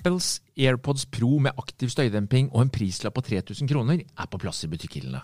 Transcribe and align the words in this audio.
Apples 0.00 0.38
AirPods 0.56 1.04
Pro 1.12 1.34
med 1.44 1.58
aktiv 1.60 1.90
støydemping 1.92 2.48
og 2.54 2.62
en 2.64 2.72
prislapp 2.72 3.18
på 3.18 3.24
3000 3.26 3.68
kroner 3.68 4.00
er 4.00 4.28
på 4.32 4.38
plass 4.40 4.64
i 4.64 4.70
butikkhyllene. 4.72 5.20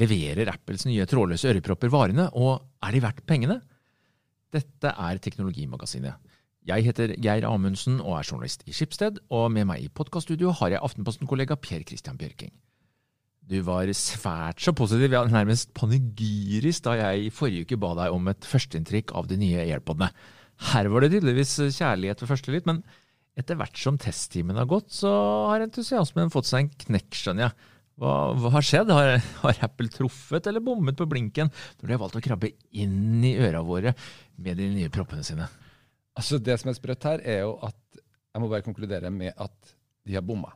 Leverer 0.00 0.50
Apples 0.50 0.82
nye 0.86 1.06
trådløse 1.06 1.50
ørepropper 1.50 1.90
varene, 1.90 2.26
og 2.34 2.58
er 2.82 2.94
de 2.94 3.02
verdt 3.02 3.22
pengene? 3.26 3.60
Dette 4.50 4.90
er 4.90 5.20
Teknologimagasinet. 5.22 6.18
Jeg 6.66 6.84
heter 6.84 7.14
Geir 7.22 7.46
Amundsen 7.46 8.00
og 8.02 8.18
er 8.18 8.26
journalist 8.26 8.66
i 8.66 8.74
Skipsted, 8.74 9.20
og 9.30 9.46
med 9.54 9.68
meg 9.70 9.84
i 9.86 9.92
podkaststudio 9.94 10.50
har 10.58 10.74
jeg 10.74 10.82
Aftenposten-kollega 10.82 11.56
Per 11.62 11.86
Christian 11.86 12.18
Bjørking. 12.18 12.50
Du 13.50 13.60
var 13.66 13.90
svært 13.94 14.62
så 14.62 14.74
positiv, 14.76 15.14
ja, 15.14 15.22
nærmest 15.26 15.70
panegyrisk, 15.74 16.82
da 16.86 16.96
jeg 16.98 17.28
i 17.28 17.30
forrige 17.34 17.66
uke 17.66 17.78
ba 17.78 17.94
deg 18.02 18.14
om 18.14 18.26
et 18.30 18.46
førsteinntrykk 18.46 19.14
av 19.18 19.30
de 19.30 19.38
nye 19.38 19.62
AirPodene. 19.68 20.10
Her 20.70 20.90
var 20.92 21.06
det 21.06 21.14
tydeligvis 21.14 21.56
kjærlighet 21.78 22.22
ved 22.22 22.30
første 22.30 22.54
lytt, 22.54 22.68
men 22.68 22.82
etter 23.38 23.58
hvert 23.58 23.78
som 23.78 23.98
testtimen 24.00 24.58
har 24.58 24.68
gått, 24.70 24.90
så 24.94 25.10
har 25.50 25.64
entusiasmen 25.64 26.32
fått 26.32 26.48
seg 26.50 26.64
en 26.64 26.72
knekk, 26.86 27.10
skjønner 27.16 27.48
jeg. 27.48 27.70
Hva, 28.00 28.12
hva 28.32 28.52
har 28.54 28.64
skjedd? 28.64 28.90
Har, 28.96 29.18
har, 29.42 29.58
Apple 29.66 29.90
truffet 29.92 30.48
eller 30.48 30.64
bommet 30.64 30.96
på 30.96 31.06
blinken 31.08 31.50
når 31.52 31.84
de 31.84 31.92
har 31.92 32.00
valgt 32.00 32.16
å 32.16 32.24
krabbe 32.24 32.54
inn 32.80 33.20
i 33.26 33.34
øra 33.36 33.60
våre 33.66 33.92
med 34.40 34.56
de 34.60 34.70
nye 34.72 34.92
proppene 34.92 35.24
sine? 35.26 35.48
Altså 36.16 36.40
Det 36.40 36.56
som 36.60 36.72
er 36.72 36.78
sprøtt 36.78 37.06
her, 37.08 37.22
er 37.24 37.44
jo 37.44 37.58
at 37.66 37.76
jeg 38.30 38.42
må 38.42 38.48
bare 38.50 38.64
konkludere 38.64 39.10
med 39.12 39.34
at 39.36 39.74
de 40.06 40.16
har 40.16 40.24
bomma 40.24 40.52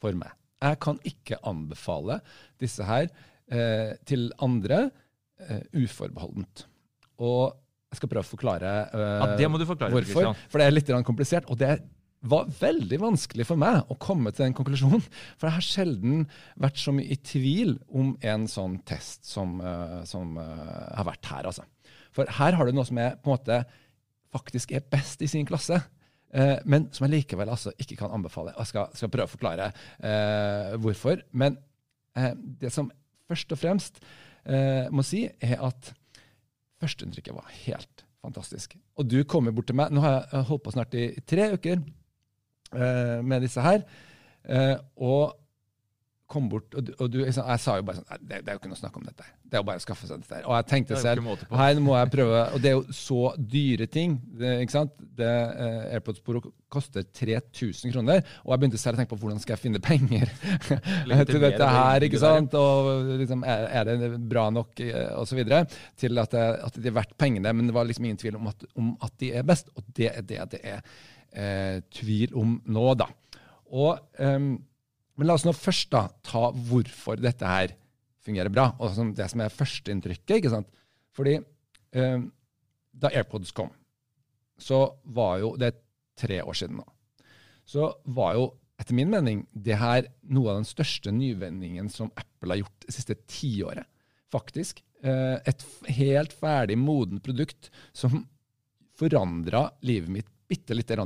for 0.00 0.16
meg. 0.16 0.32
Jeg 0.60 0.80
kan 0.80 0.98
ikke 1.08 1.40
anbefale 1.48 2.20
disse 2.60 2.84
her 2.84 3.08
eh, 3.08 3.96
til 4.08 4.28
andre 4.44 4.86
eh, 5.40 5.62
uforbeholdent. 5.76 6.64
Og 7.20 7.56
jeg 7.90 8.00
skal 8.00 8.12
prøve 8.12 8.24
å 8.24 8.30
forklare 8.30 8.74
eh, 8.86 9.14
ja, 9.20 9.30
det 9.40 9.48
må 9.52 9.60
du 9.60 9.66
forklare, 9.68 9.92
hvorfor. 9.92 10.12
Christian. 10.12 10.44
For 10.52 10.62
det 10.62 10.68
er 10.68 10.76
litt 10.76 10.92
komplisert. 11.08 11.48
og 11.48 11.60
det 11.60 11.74
er 11.74 11.82
var 12.20 12.50
veldig 12.60 12.98
vanskelig 13.00 13.46
for 13.48 13.60
meg 13.60 13.88
å 13.88 13.96
komme 14.00 14.32
til 14.32 14.44
den 14.44 14.56
konklusjonen. 14.56 15.02
For 15.40 15.48
jeg 15.48 15.56
har 15.56 15.64
sjelden 15.64 16.24
vært 16.60 16.80
så 16.80 16.92
mye 16.92 17.08
i 17.08 17.16
tvil 17.16 17.78
om 17.96 18.12
en 18.20 18.46
sånn 18.50 18.76
test 18.88 19.28
som, 19.28 19.56
uh, 19.64 20.00
som 20.08 20.36
uh, 20.36 20.90
har 20.98 21.06
vært 21.08 21.30
her. 21.32 21.48
altså. 21.48 21.64
For 22.16 22.28
her 22.40 22.58
har 22.58 22.68
du 22.68 22.76
noe 22.76 22.88
som 22.88 23.00
er, 23.00 23.16
på 23.16 23.30
en 23.30 23.38
måte 23.38 23.62
faktisk 24.34 24.74
er 24.76 24.84
best 24.92 25.24
i 25.24 25.30
sin 25.30 25.48
klasse. 25.48 25.80
Uh, 26.30 26.58
men 26.68 26.90
som 26.94 27.06
jeg 27.06 27.22
likevel 27.22 27.50
altså 27.50 27.72
ikke 27.80 27.96
kan 28.02 28.12
anbefale. 28.14 28.52
Jeg 28.58 28.72
skal, 28.72 28.92
skal 28.98 29.12
prøve 29.12 29.30
å 29.30 29.34
forklare 29.36 29.70
hvorfor. 30.82 31.24
Men 31.32 31.56
det 32.60 32.72
som 32.74 32.90
først 33.30 33.52
og 33.54 33.60
fremst 33.60 34.00
må 34.90 35.04
si, 35.06 35.22
er 35.44 35.60
at 35.62 35.90
førsteinntrykket 36.80 37.36
var 37.36 37.50
helt 37.64 38.04
fantastisk. 38.24 38.74
Og 38.98 39.08
du 39.08 39.20
kommer 39.28 39.54
bort 39.54 39.68
til 39.70 39.78
meg 39.78 39.92
Nå 39.94 40.02
har 40.04 40.16
jeg 40.16 40.48
holdt 40.48 40.64
på 40.64 40.74
snart 40.74 40.96
i 40.98 41.06
tre 41.28 41.50
uker 41.54 41.82
med 42.72 43.42
disse 43.42 43.64
her. 43.64 43.84
Uh, 44.48 44.76
og 44.96 45.36
kom 46.30 46.46
bort, 46.46 46.70
og, 46.78 46.84
du, 46.86 46.92
og 47.02 47.08
du, 47.10 47.18
jeg 47.24 47.34
sa 47.34 47.72
jo 47.74 47.82
bare 47.82 47.98
sånn 47.98 48.20
det, 48.22 48.44
det, 48.44 48.52
er 48.52 48.54
jo 48.54 48.60
ikke 48.60 48.68
noe 48.70 48.78
snakk 48.78 48.98
om 49.00 49.02
dette. 49.02 49.24
Det 49.42 49.58
er 49.58 49.64
jo 49.64 49.66
bare 49.66 49.80
å 49.80 49.82
skaffe 49.82 50.06
seg 50.06 50.20
dette. 50.20 50.36
her. 50.36 50.44
Og 50.46 50.54
jeg 50.54 50.66
tenkte 50.70 51.00
selv 51.02 51.26
her 51.58 51.80
må 51.82 51.96
jeg 51.98 52.12
prøve, 52.12 52.42
og 52.54 52.62
det 52.62 52.70
er 52.70 52.76
jo 52.76 52.94
så 52.94 53.32
dyre 53.34 53.88
ting. 53.90 54.14
Det, 54.38 54.52
ikke 54.62 54.76
sant? 54.76 54.94
Det, 55.18 55.26
uh, 55.26 55.90
AirPods 55.96 56.22
Pro 56.22 56.44
koster 56.70 57.02
3000 57.02 57.90
kroner, 57.90 58.22
og 58.44 58.54
jeg 58.54 58.62
begynte 58.62 58.78
selv 58.78 58.94
å 58.94 59.02
tenke 59.02 59.10
på 59.16 59.18
hvordan 59.24 59.42
skal 59.42 59.56
jeg 59.56 59.64
finne 59.64 59.82
penger 59.82 60.30
til 61.32 61.42
dette 61.42 61.72
her. 61.74 62.06
ikke 62.06 62.22
sant? 62.22 62.54
Og 62.54 63.10
liksom, 63.24 63.42
er, 63.42 63.66
er, 63.82 63.90
det 63.90 64.14
bra 64.30 64.46
nok, 64.54 64.84
og 65.18 65.26
så 65.26 65.40
videre, 65.40 65.64
til 65.98 66.22
at, 66.22 66.30
det, 66.36 66.48
at 66.70 66.78
de 66.78 66.92
er 66.92 67.00
verdt 67.02 67.18
pengene. 67.18 67.50
Men 67.50 67.66
det 67.66 67.74
var 67.74 67.90
liksom 67.90 68.06
ingen 68.06 68.22
tvil 68.22 68.38
om 68.38 68.52
at, 68.54 68.68
om 68.78 68.94
at 69.02 69.18
de 69.18 69.34
er 69.34 69.50
best, 69.50 69.74
og 69.74 69.90
det 69.98 70.12
er 70.14 70.22
det 70.22 70.44
det 70.54 70.62
er 70.76 70.84
eh, 71.32 71.80
tvil 71.94 72.34
om 72.38 72.56
nå, 72.66 72.86
da. 72.98 73.08
Og, 73.70 73.98
eh, 74.18 74.38
men 74.40 75.28
la 75.28 75.36
oss 75.36 75.46
nå 75.46 75.54
først 75.56 75.90
da 75.92 76.06
ta 76.26 76.48
hvorfor 76.50 77.20
dette 77.20 77.46
her 77.46 77.74
fungerer 78.24 78.52
bra, 78.52 78.70
og 78.78 78.94
det 79.16 79.28
som 79.32 79.42
er 79.42 79.54
førsteinntrykket. 79.54 80.36
ikke 80.38 80.52
sant? 80.52 80.70
Fordi 81.16 81.38
eh, 81.38 82.22
da 82.90 83.12
AirPods 83.12 83.52
kom, 83.56 83.70
så 84.60 84.84
var 85.04 85.38
jo 85.42 85.54
det 85.60 85.74
tre 86.20 86.42
år 86.44 86.56
siden 86.56 86.80
nå, 86.82 86.86
så 87.64 87.88
var 88.12 88.34
jo 88.36 88.48
etter 88.80 88.96
min 88.96 89.12
mening 89.12 89.44
det 89.52 89.76
her 89.76 90.06
noe 90.32 90.52
av 90.52 90.60
den 90.60 90.68
største 90.68 91.12
nyvendingen 91.12 91.90
som 91.92 92.12
Apple 92.16 92.54
har 92.54 92.62
gjort 92.62 92.86
det 92.86 92.94
siste 92.96 93.16
tiåret. 93.28 93.88
Faktisk. 94.32 94.80
Eh, 95.02 95.36
et 95.48 95.64
helt 95.98 96.32
ferdig, 96.36 96.78
modent 96.80 97.22
produkt 97.24 97.68
som 97.92 98.22
forandra 99.00 99.66
livet 99.84 100.12
mitt 100.12 100.30
bitte 100.50 100.76
lite. 100.76 100.98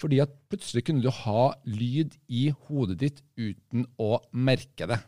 Fordi 0.00 0.20
at 0.24 0.34
plutselig 0.52 0.84
kunne 0.86 1.04
du 1.04 1.10
ha 1.22 1.48
lyd 1.64 2.14
i 2.28 2.50
hodet 2.68 2.98
ditt 3.00 3.24
uten 3.40 3.88
å 4.00 4.20
merke 4.32 4.88
det. 4.90 5.00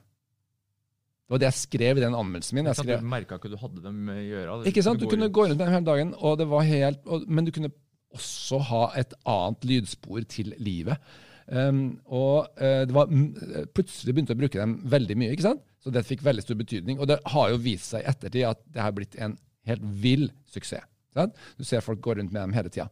Det 1.25 1.33
var 1.33 1.41
det 1.41 1.49
jeg 1.49 1.61
skrev 1.63 1.99
i 1.99 2.05
den 2.05 2.17
anmeldelsen 2.17 2.59
min. 2.59 2.67
Jeg 2.69 2.81
skrev, 2.83 3.01
du 3.01 3.09
merka 3.09 3.39
ikke 3.41 3.53
du 3.53 3.61
hadde 3.61 3.85
dem 3.85 4.09
i 4.13 4.27
øra? 4.37 4.59
Ikke 4.69 4.85
sant? 4.85 5.01
Du 5.01 5.09
kunne 5.09 5.31
gå 5.33 5.47
rundt 5.47 5.61
den 5.61 5.73
hele 5.73 5.87
dagen, 5.87 6.13
og 6.21 6.37
det 6.41 6.49
var 6.51 6.67
helt, 6.69 7.07
og, 7.09 7.25
men 7.29 7.47
du 7.47 7.53
kunne 7.55 7.73
også 8.15 8.61
ha 8.69 8.83
et 9.01 9.15
annet 9.29 9.65
lydspor 9.71 10.27
til 10.31 10.53
livet. 10.63 11.01
Um, 11.49 11.99
og 12.07 12.51
uh, 12.61 12.85
det 12.89 12.95
var 12.97 13.11
plutselig 13.77 14.15
begynte 14.15 14.37
å 14.37 14.41
bruke 14.41 14.61
dem 14.61 14.79
veldig 14.89 15.17
mye, 15.21 15.33
ikke 15.33 15.49
sant? 15.49 15.65
så 15.85 15.93
det 15.93 16.07
fikk 16.09 16.23
veldig 16.25 16.43
stor 16.45 16.57
betydning. 16.57 17.01
Og 17.01 17.09
det 17.11 17.19
har 17.29 17.51
jo 17.53 17.61
vist 17.61 17.93
seg 17.93 18.05
i 18.05 18.09
ettertid 18.09 18.47
at 18.49 18.61
det 18.73 18.81
har 18.81 18.95
blitt 18.97 19.19
en 19.21 19.37
helt 19.69 19.85
vill 20.01 20.31
suksess. 20.49 20.87
Sant? 21.15 21.37
Du 21.55 21.63
ser 21.63 21.85
folk 21.85 22.01
gå 22.03 22.17
rundt 22.19 22.33
med 22.35 22.41
dem 22.41 22.55
hele 22.57 22.73
tida. 22.73 22.89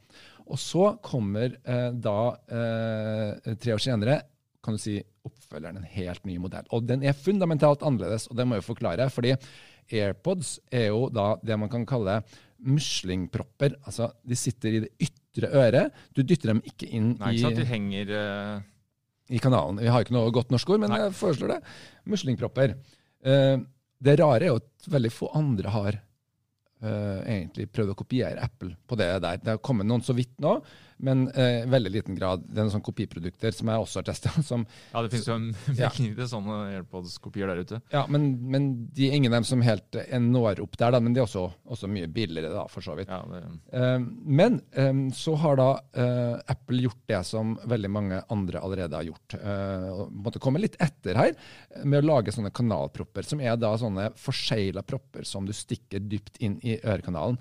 Og 0.53 0.61
så 0.61 0.93
kommer 1.05 1.57
eh, 1.65 1.89
da, 2.05 2.19
eh, 2.53 3.57
tre 3.57 3.75
år 3.75 3.83
senere, 3.83 4.21
kan 4.63 4.77
du 4.77 4.81
si, 4.83 4.99
oppfølgeren 5.27 5.81
en 5.81 5.91
helt 5.95 6.25
ny 6.29 6.37
modell. 6.43 6.67
Og 6.75 6.85
den 6.87 7.05
er 7.07 7.17
fundamentalt 7.17 7.85
annerledes, 7.87 8.29
og 8.29 8.37
det 8.39 8.47
må 8.47 8.59
jeg 8.59 8.67
forklare. 8.67 9.09
fordi 9.11 9.35
AirPods 9.93 10.59
er 10.71 10.91
jo 10.93 11.09
da 11.13 11.37
det 11.43 11.59
man 11.59 11.71
kan 11.73 11.87
kalle 11.87 12.21
muslingpropper. 12.63 13.77
Altså, 13.87 14.13
de 14.23 14.39
sitter 14.39 14.77
i 14.77 14.83
det 14.85 14.93
ytre 15.03 15.51
øret. 15.51 16.05
Du 16.15 16.23
dytter 16.23 16.53
dem 16.53 16.63
ikke 16.69 16.89
inn 16.91 17.15
Nei, 17.19 17.35
ikke 17.35 17.49
sant? 17.49 17.59
De 17.59 17.67
henger 17.67 18.13
uh... 18.15 18.63
i 19.33 19.41
kanalen. 19.43 19.81
Vi 19.83 19.91
har 19.91 20.05
ikke 20.05 20.15
noe 20.15 20.35
godt 20.35 20.53
norsk 20.55 20.71
ord, 20.71 20.83
men 20.85 20.93
Nei. 20.95 21.03
jeg 21.05 21.17
foreslår 21.19 21.57
det. 21.57 21.61
Muslingpropper. 22.13 22.77
Uh, 23.27 23.63
det 24.03 24.19
rare 24.21 24.47
er 24.47 24.51
jo 24.53 24.61
at 24.63 24.91
veldig 24.91 25.13
få 25.15 25.31
andre 25.39 25.75
har 25.75 26.03
egentlig 26.83 27.69
prøvd 27.71 27.93
å 27.93 27.99
kopiere 27.99 28.43
Apple 28.43 28.75
på 28.89 28.99
det 28.99 29.09
der. 29.23 29.39
Det 29.43 29.55
har 29.55 29.63
kommet 29.65 29.89
noen 29.89 30.03
så 30.05 30.17
vidt 30.17 30.35
nå, 30.43 30.57
men 30.97 31.25
eh, 31.31 31.65
veldig 31.71 31.93
liten 31.93 32.17
grad. 32.19 32.45
Det 32.47 32.57
er 32.59 32.67
noen 32.67 32.75
sånne 32.75 32.87
kopiprodukter 32.87 33.55
som 33.57 33.71
jeg 33.73 33.85
også 33.87 34.01
har 34.01 34.09
testa. 34.11 34.33
Ja, 34.93 35.01
det 35.03 35.13
finnes 35.13 35.29
jo 35.29 35.35
en 35.35 35.47
mengde 35.53 36.23
ja. 36.23 36.29
sånne 36.29 36.57
AirPods-kopier 36.77 37.49
der 37.51 37.63
ute. 37.65 37.79
Ja, 37.93 38.03
men, 38.11 38.27
men, 38.53 38.69
de 38.95 39.09
er 39.09 39.17
ingen 39.17 39.33
av 39.33 39.41
dem 39.41 39.47
som 39.49 39.63
helt 39.65 39.97
uh, 39.97 40.19
når 40.23 40.63
opp 40.65 40.77
der, 40.79 40.93
da, 40.95 41.01
men 41.03 41.15
de 41.15 41.23
er 41.23 41.27
også, 41.27 41.47
også, 41.65 41.91
mye 41.93 42.11
billigere, 42.13 42.53
da, 42.55 42.67
for 42.71 42.85
så 42.85 42.97
vidt. 42.99 43.11
Ja, 43.11 43.23
det... 43.31 43.43
eh, 43.79 43.97
men 44.43 44.61
eh, 44.79 44.93
så 45.17 45.37
har 45.41 45.59
da 45.61 45.69
Apple 46.53 46.83
gjort 46.85 47.03
det 47.11 47.21
som 47.27 47.55
veldig 47.69 47.91
mange 47.93 48.21
andre 48.33 48.61
allerede 48.63 48.99
har 48.99 49.09
gjort. 49.09 49.37
Uh, 49.41 50.07
måtte 50.25 50.43
komme 50.43 50.61
litt 50.63 50.79
etter 50.83 51.19
her 51.19 51.35
med 51.85 52.03
å 52.03 52.09
lage 52.15 52.35
sånne 52.35 52.53
kanalpropper, 52.55 53.27
som 53.27 53.43
er 53.43 53.59
da 53.61 53.73
sånne 53.81 54.11
forsegla 54.19 54.85
propper 54.87 55.27
som 55.29 55.47
du 55.49 55.55
stikker 55.57 56.03
dypt 56.05 56.41
inn 56.45 56.59
i 56.63 56.79
ørekanalen. 56.79 57.39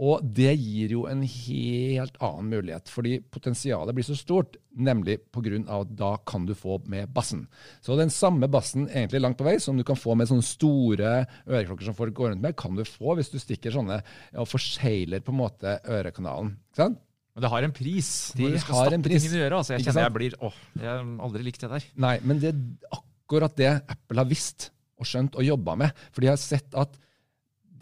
Og 0.00 0.24
det 0.24 0.54
gir 0.56 0.94
jo 0.94 1.02
en 1.10 1.20
helt 1.20 2.16
annen 2.24 2.48
mulighet, 2.48 2.88
fordi 2.88 3.18
potensialet 3.32 3.94
blir 3.96 4.06
så 4.06 4.16
stort. 4.16 4.56
Nemlig 4.72 5.18
pga. 5.34 5.58
at 5.68 5.92
da 5.96 6.16
kan 6.24 6.46
du 6.46 6.54
få 6.56 6.80
med 6.88 7.12
bassen. 7.12 7.46
Så 7.80 7.96
den 7.96 8.10
samme 8.10 8.48
bassen 8.48 8.88
egentlig 8.88 9.20
langt 9.20 9.38
på 9.38 9.44
vei 9.44 9.58
som 9.60 9.76
du 9.76 9.84
kan 9.84 9.96
få 9.96 10.14
med 10.16 10.28
sånne 10.28 10.46
store 10.46 11.26
øreklokker 11.46 11.84
som 11.84 11.94
folk 11.94 12.14
går 12.14 12.32
rundt 12.32 12.42
med, 12.42 12.56
kan 12.56 12.74
du 12.74 12.84
få 12.84 13.16
hvis 13.18 13.30
du 13.30 13.38
stikker 13.38 13.74
sånne 13.74 14.00
og 14.32 14.48
forsegler 14.48 15.20
på 15.20 15.34
en 15.34 15.42
måte 15.42 15.78
ørekanalen. 15.84 16.56
Ikke 16.72 16.86
sant? 16.86 17.02
Men 17.32 17.44
det 17.44 17.48
har 17.48 17.64
en 17.64 17.72
pris 17.72 18.08
De 18.36 18.44
når 18.44 18.56
du 18.56 18.60
skal 18.60 18.74
stappe 18.76 19.08
ting 19.08 19.24
i 19.24 19.40
øret. 19.40 19.56
Altså, 19.56 19.72
jeg 19.74 19.86
kjenner 19.86 20.04
jeg 20.04 20.14
blir 20.16 20.34
åh, 20.40 20.56
jeg 20.76 20.88
har 20.88 21.12
aldri 21.26 21.44
likt 21.46 21.62
det 21.64 21.70
der. 21.72 21.86
Nei, 22.04 22.16
men 22.28 22.40
det 22.42 22.52
er 22.52 22.98
akkurat 22.98 23.56
det 23.56 23.70
Apple 23.88 24.20
har 24.20 24.28
visst 24.28 24.68
og 25.00 25.08
skjønt 25.08 25.38
og 25.40 25.46
jobba 25.46 25.76
med. 25.84 26.02
For 26.12 26.24
de 26.24 26.32
har 26.32 26.40
sett 26.40 26.76
at 26.78 26.98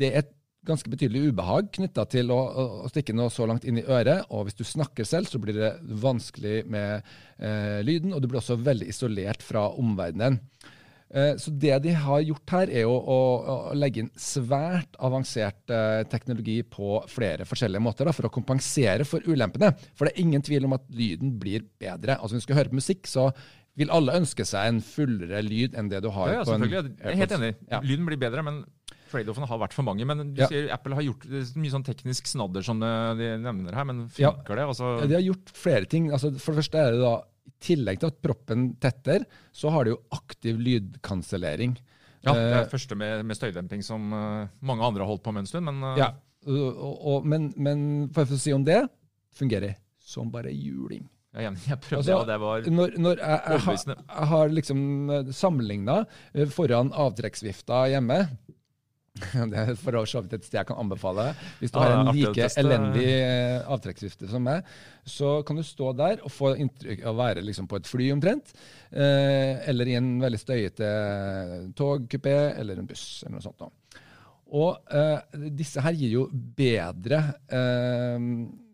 det 0.00 0.12
er 0.12 0.22
et 0.22 0.36
ganske 0.66 0.90
betydelig 0.92 1.30
ubehag 1.30 1.70
knytta 1.76 2.04
til 2.12 2.32
å, 2.34 2.38
å, 2.84 2.90
stikke 2.92 3.14
noe 3.16 3.32
så 3.32 3.46
langt 3.48 3.64
inn 3.68 3.80
i 3.80 3.86
øret. 3.86 4.26
Og 4.28 4.46
hvis 4.48 4.58
du 4.58 4.64
snakker 4.66 5.08
selv, 5.08 5.30
så 5.30 5.40
blir 5.40 5.56
det 5.56 5.72
vanskelig 6.02 6.64
med 6.70 7.00
eh, 7.38 7.80
lyden, 7.86 8.12
og 8.14 8.20
du 8.20 8.28
blir 8.28 8.42
også 8.42 8.60
veldig 8.60 8.90
isolert 8.92 9.44
fra 9.44 9.68
omverdenen. 9.80 10.40
Eh, 11.10 11.32
så 11.42 11.50
det 11.50 11.78
de 11.82 11.94
har 11.96 12.20
gjort 12.22 12.54
her, 12.54 12.70
er 12.70 12.84
jo 12.84 12.92
å, 12.94 13.20
å 13.40 13.54
legge 13.74 14.04
inn 14.04 14.10
svært 14.20 14.98
avansert 15.02 15.72
eh, 15.74 16.02
teknologi 16.10 16.60
på 16.62 17.00
flere 17.10 17.48
forskjellige 17.48 17.82
måter 17.82 18.06
da, 18.06 18.14
for 18.14 18.28
å 18.28 18.34
kompensere 18.34 19.06
for 19.08 19.24
ulempene. 19.26 19.72
For 19.98 20.06
det 20.06 20.14
er 20.14 20.26
ingen 20.26 20.44
tvil 20.46 20.68
om 20.68 20.76
at 20.76 20.84
lyden 20.94 21.34
blir 21.40 21.64
bedre. 21.80 22.20
Altså 22.20 22.36
Hvis 22.36 22.46
du 22.46 22.50
skal 22.50 22.62
høre 22.62 22.74
på 22.74 22.82
musikk, 22.82 23.10
så 23.10 23.30
vil 23.80 23.90
alle 23.94 24.14
ønske 24.18 24.44
seg 24.46 24.68
en 24.68 24.80
fullere 24.84 25.40
lyd 25.46 25.76
enn 25.78 25.88
det 25.90 26.02
du 26.04 26.10
har 26.12 26.30
ja, 26.30 26.38
ja, 26.40 26.46
på 26.46 26.54
en 26.54 26.66
AirPods. 26.66 26.94
Jeg 27.00 27.12
er 27.14 27.20
helt 27.22 27.34
enig. 27.38 27.50
Ja. 27.70 27.80
Lyden 27.86 28.08
blir 28.08 28.20
bedre, 28.20 28.44
men 28.46 28.62
trade-offene 29.10 29.48
har 29.50 29.60
vært 29.62 29.74
for 29.76 29.86
mange. 29.86 30.06
Men 30.08 30.30
du 30.34 30.40
ja. 30.42 30.48
sier 30.50 30.70
Apple 30.74 30.96
har 30.98 31.04
gjort 31.06 31.26
mye 31.58 31.74
sånn 31.74 31.86
teknisk 31.86 32.30
snadder 32.30 32.64
som 32.66 32.80
de 32.80 33.32
nevner 33.42 33.74
her, 33.76 33.88
men 33.90 34.06
funker 34.08 34.54
ja. 34.54 34.60
det? 34.62 34.68
Altså? 34.72 34.94
Ja, 35.02 35.10
de 35.10 35.18
har 35.18 35.26
gjort 35.26 35.52
flere 35.58 35.90
ting. 35.90 36.08
Altså, 36.14 36.32
for 36.38 36.54
det 36.54 36.62
første 36.64 36.80
er 36.86 36.96
det 36.96 37.02
da 37.04 37.14
i 37.50 37.52
tillegg 37.60 38.00
til 38.00 38.08
at 38.12 38.18
proppen 38.24 38.66
tetter, 38.80 39.24
så 39.52 39.72
har 39.74 39.84
de 39.84 39.94
jo 39.96 40.00
aktiv 40.16 40.60
lydkansellering. 40.62 41.76
Ja, 42.24 42.34
det 42.36 42.40
er 42.40 42.50
Eh, 42.52 42.64
det 42.64 42.72
første 42.72 42.96
med, 43.00 43.22
med 43.26 43.36
støydemping 43.38 43.82
som 43.84 44.10
eh, 44.12 44.48
mange 44.60 44.84
andre 44.84 45.04
har 45.04 45.08
holdt 45.08 45.22
på 45.24 45.32
med 45.32 45.44
en 45.46 45.48
stund. 45.50 45.68
Men 45.70 45.82
eh, 45.92 46.02
ja, 46.02 46.10
og, 46.46 46.82
og, 47.14 47.26
men, 47.28 47.50
men 47.56 47.86
for 48.14 48.28
å 48.28 48.40
si 48.40 48.52
om 48.52 48.64
det, 48.66 48.82
fungerer 49.36 49.76
som 50.04 50.30
bare 50.32 50.52
juling. 50.52 51.04
jeg 51.32 51.44
er 51.44 51.48
enig. 51.52 51.62
Jeg 51.68 51.80
prøvde, 51.84 52.00
Altså, 52.02 52.18
og 52.20 52.26
det 52.28 52.38
var 52.42 52.64
Når, 52.66 52.94
når 52.98 53.20
jeg, 53.22 53.40
jeg, 53.46 53.60
har- 53.64 54.04
jeg 54.18 54.28
har 54.34 54.54
liksom 54.58 54.80
sammenligna 55.32 55.98
foran 56.50 56.90
avtrekksvifta 56.92 57.84
hjemme 57.92 58.18
Det 59.52 59.62
er 59.62 59.72
for 59.78 59.98
så 60.08 60.22
vidt 60.24 60.36
et 60.38 60.46
sted 60.46 60.58
jeg 60.60 60.68
kan 60.70 60.80
anbefale. 60.82 61.30
Hvis 61.60 61.72
du 61.74 61.78
Ja, 61.78 61.86
har 61.86 61.96
en 62.00 62.16
like 62.16 62.48
elendig 62.60 63.06
eh, 63.08 63.58
avtrekksvifte 63.70 64.30
som 64.30 64.44
meg, 64.46 64.66
så 65.04 65.40
kan 65.46 65.58
du 65.60 65.64
stå 65.66 65.92
der 65.98 66.22
og 66.24 66.32
få 66.34 66.54
inntrykk 66.60 67.04
av 67.04 67.14
å 67.14 67.20
være 67.20 67.44
liksom 67.46 67.68
på 67.70 67.80
et 67.80 67.90
fly 67.90 68.10
omtrent. 68.14 68.54
Eh, 68.90 69.60
eller 69.70 69.90
i 69.90 69.98
en 69.98 70.14
veldig 70.22 70.40
støyete 70.40 70.90
togkupé 71.78 72.36
eller 72.60 72.80
en 72.80 72.88
buss 72.90 73.22
eller 73.26 73.38
noe 73.38 73.46
sånt. 73.46 73.68
Og 74.50 74.90
eh, 74.90 75.46
disse 75.54 75.82
her 75.84 75.94
gir 75.94 76.16
jo 76.16 76.26
bedre 76.32 77.22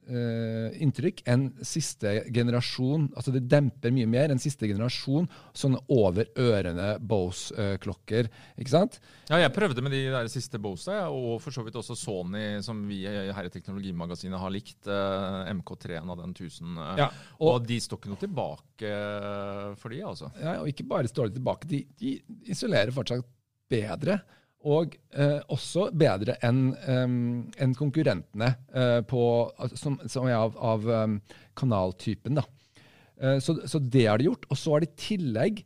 eh, 0.08 0.17
eh, 0.17 0.76
inntrykk 0.85 1.23
enn 1.29 1.49
siste 1.67 2.25
generasjon. 2.35 3.08
Altså 3.17 3.32
det 3.35 3.44
demper 3.50 3.91
mye 3.94 4.06
mer 4.11 4.31
enn 4.31 4.38
siste 4.43 4.69
generasjon 4.70 5.29
sånne 5.56 5.81
over 5.93 6.29
ørene 6.38 6.97
Bose-klokker. 7.00 8.29
ikke 8.58 8.73
sant? 8.73 8.99
Ja, 9.31 9.38
jeg 9.43 9.53
prøvde 9.56 9.82
med 9.82 9.93
de 9.93 10.05
der 10.12 10.29
siste 10.32 10.58
Bose, 10.62 10.94
og 11.11 11.41
for 11.43 11.50
så 11.55 11.64
vidt 11.67 11.75
også 11.79 11.97
Sony, 11.99 12.61
som 12.62 12.85
vi 12.88 13.03
her 13.06 13.49
i 13.49 13.53
Teknologimagasinet 13.53 14.38
har 14.41 14.53
likt. 14.55 14.87
Uh, 14.87 15.44
MK3-en 15.56 16.11
av 16.12 16.20
den 16.23 16.35
1000. 16.35 16.76
eh, 16.79 16.97
Ja, 17.02 17.11
og, 17.41 17.61
og- 17.61 17.67
de 17.67 17.79
står 17.81 17.99
ikke 18.00 18.12
noe 18.12 18.23
tilbake 18.23 18.91
eh, 18.91 19.75
for 19.81 19.88
de, 19.91 20.02
altså. 20.06 20.31
Ja, 20.41 20.61
og 20.62 20.69
ikke 20.70 20.87
bare 20.88 21.09
står 21.11 21.29
de 21.31 21.38
tilbake, 21.41 21.67
de, 21.70 21.85
de 21.99 22.20
isolerer 22.52 22.93
fortsatt 22.94 23.25
bedre. 23.70 24.20
Og 24.67 24.97
eh, 25.15 25.39
også 25.55 25.89
bedre 25.95 26.35
enn 26.47 26.61
um, 26.89 27.17
en 27.63 27.75
konkurrentene 27.79 28.49
eh, 28.75 28.99
på, 29.07 29.23
altså, 29.63 29.79
som, 29.79 29.99
som 30.11 30.27
er 30.27 30.35
av, 30.41 30.57
av 30.59 30.89
um, 31.07 31.21
kanaltypen. 31.59 32.41
Eh, 32.43 33.39
så, 33.45 33.55
så 33.69 33.79
det 33.79 34.09
har 34.11 34.19
de 34.19 34.27
gjort. 34.31 34.49
Og 34.51 34.59
så 34.59 34.75
har 34.75 34.83
de 34.87 34.91
tillegg, 34.99 35.63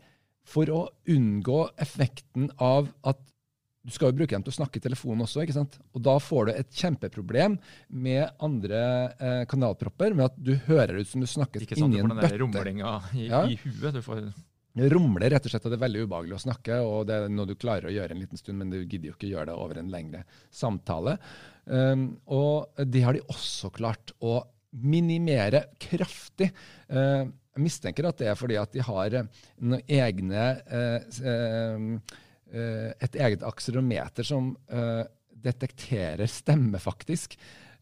for 0.50 0.66
å 0.74 0.78
unngå 1.12 1.58
effekten 1.78 2.48
av 2.58 2.88
at 3.06 3.18
du 3.86 3.92
skal 3.94 4.10
jo 4.10 4.16
bruke 4.18 4.34
dem 4.34 4.42
til 4.44 4.52
å 4.52 4.56
snakke 4.58 4.80
i 4.80 4.82
telefonen 4.84 5.22
også, 5.24 5.44
ikke 5.44 5.54
sant? 5.56 5.76
og 5.96 6.02
da 6.04 6.16
får 6.20 6.48
du 6.48 6.52
et 6.52 6.74
kjempeproblem 6.82 7.54
med 8.04 8.26
andre 8.44 8.80
eh, 9.16 9.42
kanalpropper, 9.48 10.12
med 10.18 10.26
at 10.26 10.36
du 10.36 10.50
hører 10.66 10.98
ut 11.00 11.08
som 11.08 11.22
du 11.22 11.28
snakker 11.30 11.64
Ikke 11.64 11.78
sant, 11.78 11.94
du 11.94 12.00
får 12.02 12.10
den 12.10 12.18
der 12.20 12.26
bøtte. 12.26 12.40
rumlinga 12.42 12.90
i, 13.16 13.28
Ja. 13.30 13.44
i 13.48 13.56
huet. 13.62 13.94
Du 13.96 14.02
får, 14.04 14.26
rumler 14.78 15.32
rett 15.32 15.46
og 15.46 15.52
slett, 15.52 15.64
og 15.66 15.72
det 15.72 15.78
er 15.78 15.84
veldig 15.86 16.04
ubehagelig 16.06 16.36
å 16.36 16.44
snakke. 16.44 16.78
og 16.84 17.08
Det 17.08 17.16
er 17.16 17.32
noe 17.32 17.48
du 17.48 17.56
klarer 17.58 17.90
å 17.90 17.94
gjøre 17.94 18.14
en 18.14 18.22
liten 18.22 18.38
stund, 18.38 18.60
men 18.60 18.70
du 18.70 18.78
gidder 18.80 19.10
jo 19.10 19.16
ikke 19.16 19.30
gjøre 19.30 19.50
det 19.50 19.58
over 19.58 19.80
en 19.80 19.90
lengre 19.92 20.22
samtale. 20.54 21.16
Um, 21.66 22.06
og 22.30 22.80
det 22.86 23.04
har 23.04 23.16
de 23.16 23.26
også 23.30 23.72
klart 23.74 24.14
å 24.22 24.40
minimere 24.70 25.64
kraftig. 25.82 26.52
Uh, 26.90 27.26
jeg 27.56 27.64
mistenker 27.66 28.06
at 28.06 28.20
det 28.20 28.30
er 28.30 28.38
fordi 28.38 28.56
at 28.60 28.70
de 28.72 28.82
har 28.86 29.14
eh, 29.18 29.40
noen 29.58 29.80
egne 29.90 30.44
uh, 30.70 31.00
eh, 31.26 32.92
Et 32.94 33.16
eget 33.18 33.42
akserometer 33.46 34.26
som 34.26 34.48
detekterer 35.30 36.26
stemme, 36.30 36.80
faktisk. 36.82 37.36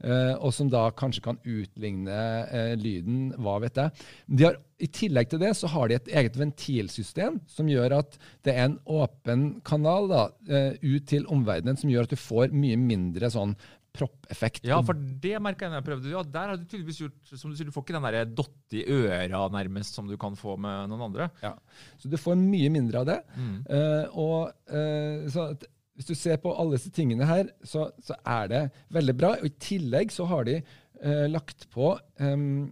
Eh, 0.04 0.34
og 0.36 0.52
som 0.54 0.70
da 0.70 0.88
kanskje 0.94 1.24
kan 1.24 1.40
utligne 1.42 2.18
eh, 2.46 2.74
lyden, 2.78 3.32
hva 3.38 3.58
vet 3.64 3.80
jeg. 3.80 4.06
De 4.30 4.46
har, 4.46 4.58
I 4.78 4.90
tillegg 4.94 5.32
til 5.32 5.42
det 5.42 5.54
så 5.58 5.70
har 5.72 5.88
de 5.88 5.98
et 5.98 6.12
eget 6.20 6.38
ventilsystem 6.38 7.40
som 7.50 7.70
gjør 7.70 7.98
at 7.98 8.18
det 8.46 8.54
er 8.54 8.68
en 8.68 8.78
åpen 8.86 9.48
kanal 9.66 10.06
da, 10.10 10.28
eh, 10.46 10.78
ut 10.84 11.08
til 11.10 11.26
omverdenen, 11.26 11.80
som 11.80 11.90
gjør 11.90 12.06
at 12.06 12.14
du 12.14 12.20
får 12.20 12.54
mye 12.54 12.78
mindre 12.78 13.32
sånn 13.34 13.56
proppeffekt. 13.98 14.66
ja, 14.68 14.78
for 14.84 14.94
det 14.94 15.38
merka 15.42 15.66
jeg 15.66 15.72
når 15.72 15.80
jeg 15.80 15.86
prøvde. 15.88 16.10
Ja, 16.12 16.22
Der 16.22 16.52
har 16.52 16.58
du 16.60 16.66
tydeligvis 16.68 17.00
gjort 17.02 17.32
som 17.32 17.50
du 17.50 17.56
sier, 17.56 17.66
du 17.66 17.74
får 17.74 17.86
ikke 17.86 17.96
den 17.96 18.06
der 18.06 18.28
dott 18.30 18.76
i 18.76 18.84
øra 18.84 19.48
nærmest 19.50 19.96
som 19.96 20.06
du 20.06 20.16
kan 20.20 20.36
få 20.38 20.54
med 20.60 20.92
noen 20.92 21.08
andre. 21.08 21.30
Ja. 21.42 21.56
Så 21.98 22.10
du 22.10 22.14
får 22.20 22.38
mye 22.38 22.70
mindre 22.70 23.02
av 23.02 23.08
det. 23.08 23.18
Mm. 23.34 23.56
Uh, 23.66 24.04
og 24.14 24.52
uh, 24.70 25.26
så 25.32 25.50
Hvis 25.98 26.06
du 26.06 26.14
ser 26.14 26.38
på 26.38 26.52
alle 26.54 26.76
disse 26.76 26.92
tingene 26.94 27.26
her, 27.26 27.48
så, 27.66 27.88
så 27.98 28.14
er 28.22 28.50
det 28.52 28.60
veldig 28.94 29.14
bra. 29.18 29.32
Og 29.40 29.48
I 29.48 29.56
tillegg 29.58 30.14
så 30.14 30.28
har 30.30 30.46
de 30.46 30.60
eh, 30.60 31.24
lagt 31.26 31.66
på 31.74 31.90
em, 32.22 32.68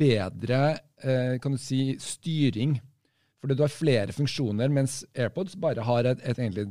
bedre 0.00 0.62
eh, 1.04 1.36
kan 1.42 1.52
du 1.52 1.60
si, 1.60 1.98
styring. 2.00 2.78
Fordi 3.42 3.58
du 3.58 3.64
har 3.66 3.74
flere 3.74 4.16
funksjoner, 4.16 4.72
mens 4.72 5.02
AirPods 5.12 5.58
bare 5.60 5.84
har 5.84 6.08
et, 6.08 6.24
et 6.24 6.38
egentlig 6.38 6.70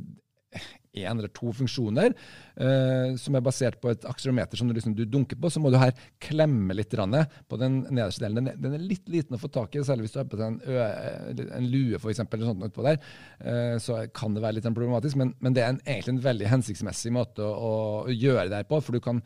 én 0.92 1.18
eller 1.18 1.30
to 1.32 1.52
funksjoner 1.56 2.12
eh, 2.12 3.14
som 3.20 3.36
er 3.36 3.44
basert 3.44 3.78
på 3.80 3.90
et 3.92 4.04
akselerometer 4.08 4.60
som 4.60 4.68
du, 4.68 4.74
liksom, 4.76 4.94
du 4.96 5.04
dunker 5.08 5.38
på. 5.40 5.50
Så 5.52 5.60
må 5.62 5.72
du 5.72 5.78
her 5.80 5.94
klemme 6.22 6.76
litt 6.76 6.92
på 6.92 7.60
den 7.60 7.78
nederste 7.88 8.26
delen. 8.26 8.42
Den, 8.42 8.60
den 8.60 8.76
er 8.76 8.84
litt 8.84 9.08
liten 9.12 9.36
å 9.36 9.40
få 9.40 9.48
tak 9.52 9.76
i, 9.76 9.84
særlig 9.86 10.06
hvis 10.06 10.16
du 10.16 10.20
har 10.20 10.28
på 10.28 10.40
deg 10.40 10.66
en, 10.68 11.46
en 11.58 11.70
lue 11.72 12.00
for 12.02 12.12
eksempel, 12.12 12.42
eller 12.42 12.52
sånt 12.52 12.82
der. 12.84 13.00
Eh, 13.40 13.78
så 13.82 14.02
kan 14.14 14.36
det 14.36 14.44
være 14.44 14.58
litt 14.58 14.68
problematisk, 14.72 15.18
men, 15.20 15.32
men 15.40 15.56
det 15.56 15.64
er 15.64 15.72
en, 15.74 15.80
egentlig 15.86 16.16
en 16.16 16.26
veldig 16.28 16.52
hensiktsmessig 16.52 17.14
måte 17.14 17.46
å, 17.46 17.72
å 18.04 18.12
gjøre 18.12 18.50
det 18.50 18.62
her 18.62 18.68
på. 18.68 18.82
For 18.84 18.96
du 18.96 19.02
kan 19.04 19.22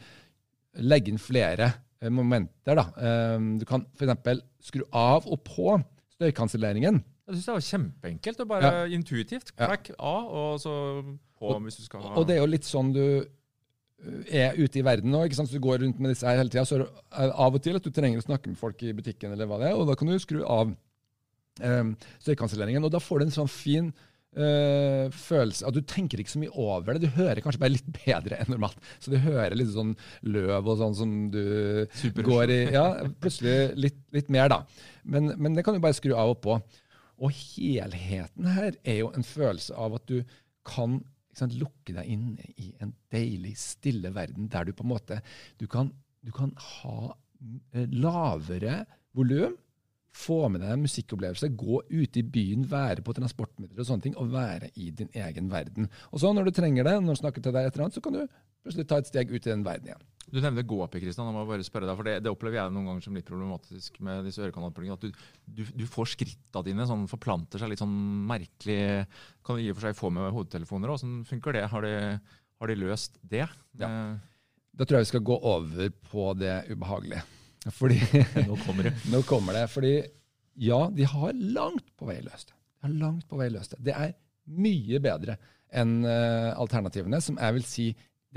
legge 0.77 1.13
inn 1.13 1.23
flere 1.23 1.73
eh, 2.01 2.13
momenter. 2.13 2.79
Da. 2.79 2.89
Eh, 2.95 3.51
du 3.61 3.67
kan 3.69 3.89
f.eks. 3.99 4.47
skru 4.71 4.87
av 4.95 5.27
og 5.27 5.43
på 5.47 5.77
støykanselleringen. 6.17 7.03
Jeg 7.27 7.35
syns 7.37 7.47
det 7.49 7.55
var 7.57 7.65
kjempeenkelt. 7.69 8.43
og 8.45 8.49
Bare 8.53 8.73
intuitivt. 8.95 9.51
Ja. 9.59 9.73
Av, 9.99 10.29
og 10.31 10.61
så 10.63 10.75
på 11.37 11.57
hvis 11.67 11.81
du 11.81 11.85
skal 11.89 12.05
ha 12.07 12.15
Og 12.17 12.27
det 12.29 12.37
er 12.37 12.45
jo 12.45 12.49
litt 12.49 12.65
sånn 12.69 12.93
du 12.95 13.03
uh, 13.21 14.23
er 14.31 14.57
ute 14.57 14.81
i 14.81 14.85
verden 14.87 15.11
nå. 15.13 15.25
ikke 15.27 15.39
sant? 15.41 15.51
Så 15.51 15.59
Du 15.59 15.67
går 15.67 15.83
rundt 15.83 15.99
med 16.01 16.15
disse 16.15 16.27
her 16.29 16.39
hele 16.39 16.53
tida. 16.53 16.65
Så 16.69 16.79
er 16.79 16.87
det 16.87 17.31
av 17.35 17.59
og 17.59 17.63
til 17.65 17.79
at 17.79 17.85
du 17.85 17.91
trenger 17.95 18.23
å 18.23 18.27
snakke 18.29 18.53
med 18.53 18.61
folk 18.61 18.83
i 18.87 18.95
butikken, 18.97 19.35
eller 19.35 19.51
hva 19.51 19.59
det 19.63 19.73
er, 19.73 19.79
og 19.79 19.89
da 19.91 19.97
kan 19.99 20.09
du 20.11 20.19
skru 20.23 20.43
av 20.45 20.71
um, 20.71 21.97
støykanselleringen. 22.23 22.87
Og 22.87 22.95
da 22.95 23.03
får 23.03 23.21
du 23.21 23.27
en 23.27 23.37
sånn 23.41 23.51
fin 23.51 23.91
uh, 24.37 25.11
følelse 25.11 25.67
at 25.67 25.77
du 25.77 25.83
tenker 25.83 26.23
ikke 26.23 26.35
så 26.37 26.41
mye 26.43 26.55
over 26.55 26.95
det. 26.97 27.09
Du 27.09 27.19
hører 27.19 27.43
kanskje 27.45 27.63
bare 27.63 27.75
litt 27.75 27.91
bedre 28.05 28.39
enn 28.41 28.53
normalt. 28.55 28.79
Så 29.03 29.13
du 29.13 29.19
hører 29.23 29.57
litt 29.59 29.75
sånn 29.75 29.97
løv 30.29 30.63
og 30.63 30.81
sånn 30.83 30.97
som 31.03 31.15
du 31.35 31.45
Super- 31.99 32.27
går 32.31 32.55
i 32.55 32.61
Ja, 32.77 32.87
plutselig 33.19 33.75
litt, 33.77 34.01
litt 34.17 34.31
mer, 34.33 34.53
da. 34.53 34.63
Men, 35.05 35.33
men 35.37 35.59
det 35.59 35.67
kan 35.67 35.75
du 35.77 35.83
bare 35.83 35.97
skru 35.97 36.15
av 36.15 36.37
og 36.37 36.43
på. 36.45 36.61
Og 37.17 37.33
helheten 37.33 38.49
her 38.53 38.77
er 38.85 38.99
jo 39.01 39.13
en 39.17 39.25
følelse 39.25 39.77
av 39.77 39.97
at 39.99 40.09
du 40.11 40.21
kan 40.67 40.99
sant, 41.37 41.55
lukke 41.57 41.95
deg 41.97 42.09
inn 42.11 42.35
i 42.57 42.73
en 42.83 42.95
deilig, 43.13 43.55
stille 43.61 44.13
verden 44.15 44.51
der 44.53 44.67
du 44.67 44.75
på 44.77 44.87
en 44.87 44.93
måte 44.95 45.21
Du 45.61 45.67
kan, 45.71 45.93
du 46.25 46.33
kan 46.35 46.53
ha 46.57 47.13
eh, 47.73 47.87
lavere 47.93 48.83
volum, 49.17 49.57
få 50.17 50.47
med 50.49 50.63
deg 50.65 50.73
en 50.73 50.85
musikkopplevelse, 50.85 51.53
gå 51.61 51.83
ute 51.91 52.21
i 52.21 52.25
byen, 52.25 52.65
være 52.71 53.05
på 53.05 53.15
transportmidler 53.17 53.83
og 53.83 53.89
sånne 53.89 54.07
ting, 54.07 54.17
og 54.17 54.33
være 54.33 54.71
i 54.81 54.91
din 54.97 55.13
egen 55.13 55.51
verden. 55.53 55.91
Og 56.11 56.23
så 56.23 56.33
når 56.33 56.49
du 56.49 56.57
trenger 56.57 56.89
det, 56.89 56.95
når 57.03 57.19
du 57.19 57.21
snakker 57.21 57.45
til 57.45 57.57
deg 57.57 57.69
et 57.69 57.77
eller 57.77 57.89
annet, 57.89 57.99
så 57.99 58.05
kan 58.05 58.17
du 58.17 58.23
plutselig 58.65 58.89
ta 58.89 59.01
et 59.01 59.11
steg 59.11 59.33
ut 59.33 59.43
i 59.43 59.53
den 59.53 59.65
verden 59.67 59.93
igjen. 59.93 60.07
Du 60.27 60.41
nevner 60.43 60.65
gåpi, 60.67 60.99
Kristian. 61.03 61.29
Jeg 61.29 61.37
må 61.37 61.45
bare 61.47 61.63
spørre 61.67 61.87
deg, 61.87 61.97
for 61.99 62.09
det, 62.09 62.15
det 62.25 62.31
opplever 62.33 62.59
jeg 62.59 62.73
noen 62.75 62.89
ganger 62.91 63.05
som 63.05 63.15
litt 63.15 63.29
problematisk 63.29 64.01
med 64.03 64.25
disse 64.27 64.43
ørekanalpuggene. 64.43 64.97
At 64.99 65.05
du, 65.07 65.21
du, 65.47 65.61
du 65.83 65.85
får 65.87 66.09
skritta 66.17 66.63
dine 66.67 66.87
sånn 66.89 67.05
forplanter 67.11 67.63
seg 67.63 67.71
litt 67.71 67.83
sånn 67.83 67.95
merkelig. 68.27 69.07
Kan 69.47 69.61
du 69.61 69.63
i 69.63 69.71
og 69.71 69.79
for 69.79 69.87
seg 69.87 69.99
få 70.01 70.11
med 70.17 70.33
hodetelefoner 70.35 70.91
òg. 70.91 70.99
Hvordan 70.99 71.21
funker 71.31 71.55
det? 71.59 71.63
Har 71.71 71.87
de, 71.87 71.93
har 72.59 72.73
de 72.73 72.79
løst 72.83 73.21
det? 73.23 73.45
Ja. 73.79 73.91
Eh, 73.91 74.17
Da 74.77 74.85
tror 74.85 74.99
jeg 74.99 75.07
vi 75.07 75.13
skal 75.15 75.25
gå 75.31 75.37
over 75.55 75.93
på 76.11 76.27
det 76.37 76.57
ubehagelige. 76.75 77.23
Fordi 77.79 77.97
nå 78.51 78.59
kommer 78.67 78.91
det. 78.91 78.95
Nå 79.15 79.23
kommer 79.31 79.57
det. 79.57 79.63
Fordi 79.73 79.95
ja, 80.67 80.83
de 80.93 81.07
har 81.15 81.33
langt 81.39 81.87
på 81.97 82.11
vei 82.11 82.19
løst 82.27 82.51
det. 82.51 82.59
De 82.83 82.89
har 82.91 82.99
langt 83.07 83.25
på 83.31 83.39
vei 83.41 83.49
løst 83.55 83.73
det. 83.77 83.81
Det 83.89 83.95
er 83.95 84.13
mye 84.59 85.01
bedre 85.03 85.39
enn 85.77 85.97
eh, 86.07 86.51
alternativene, 86.59 87.19
som 87.25 87.39
jeg 87.41 87.57
vil 87.57 87.65
si 87.67 87.87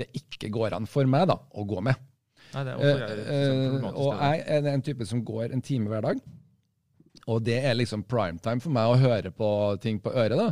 det 0.00 0.10
ikke 0.16 0.50
går 0.52 0.76
an 0.76 0.88
for 0.90 1.08
meg 1.10 1.28
da, 1.30 1.36
å 1.36 1.66
gå 1.68 1.82
med. 1.84 2.06
Nei, 2.50 2.64
det 2.66 2.72
er 2.72 2.78
også 2.80 2.92
jeg, 2.92 3.24
Eh, 3.30 3.74
eh, 3.78 3.88
og 3.90 4.12
jeg 4.16 4.44
er 4.56 4.68
en 4.72 4.84
type 4.86 5.06
som 5.06 5.24
går 5.26 5.54
en 5.54 5.62
time 5.64 5.90
hver 5.90 6.06
dag. 6.08 6.22
Og 7.30 7.42
det 7.46 7.58
er 7.62 7.76
liksom 7.76 8.06
primetime 8.10 8.62
for 8.62 8.74
meg 8.74 8.90
å 8.90 8.98
høre 8.98 9.30
på 9.34 9.50
ting 9.82 10.00
på 10.02 10.12
øret. 10.12 10.38
da. 10.38 10.50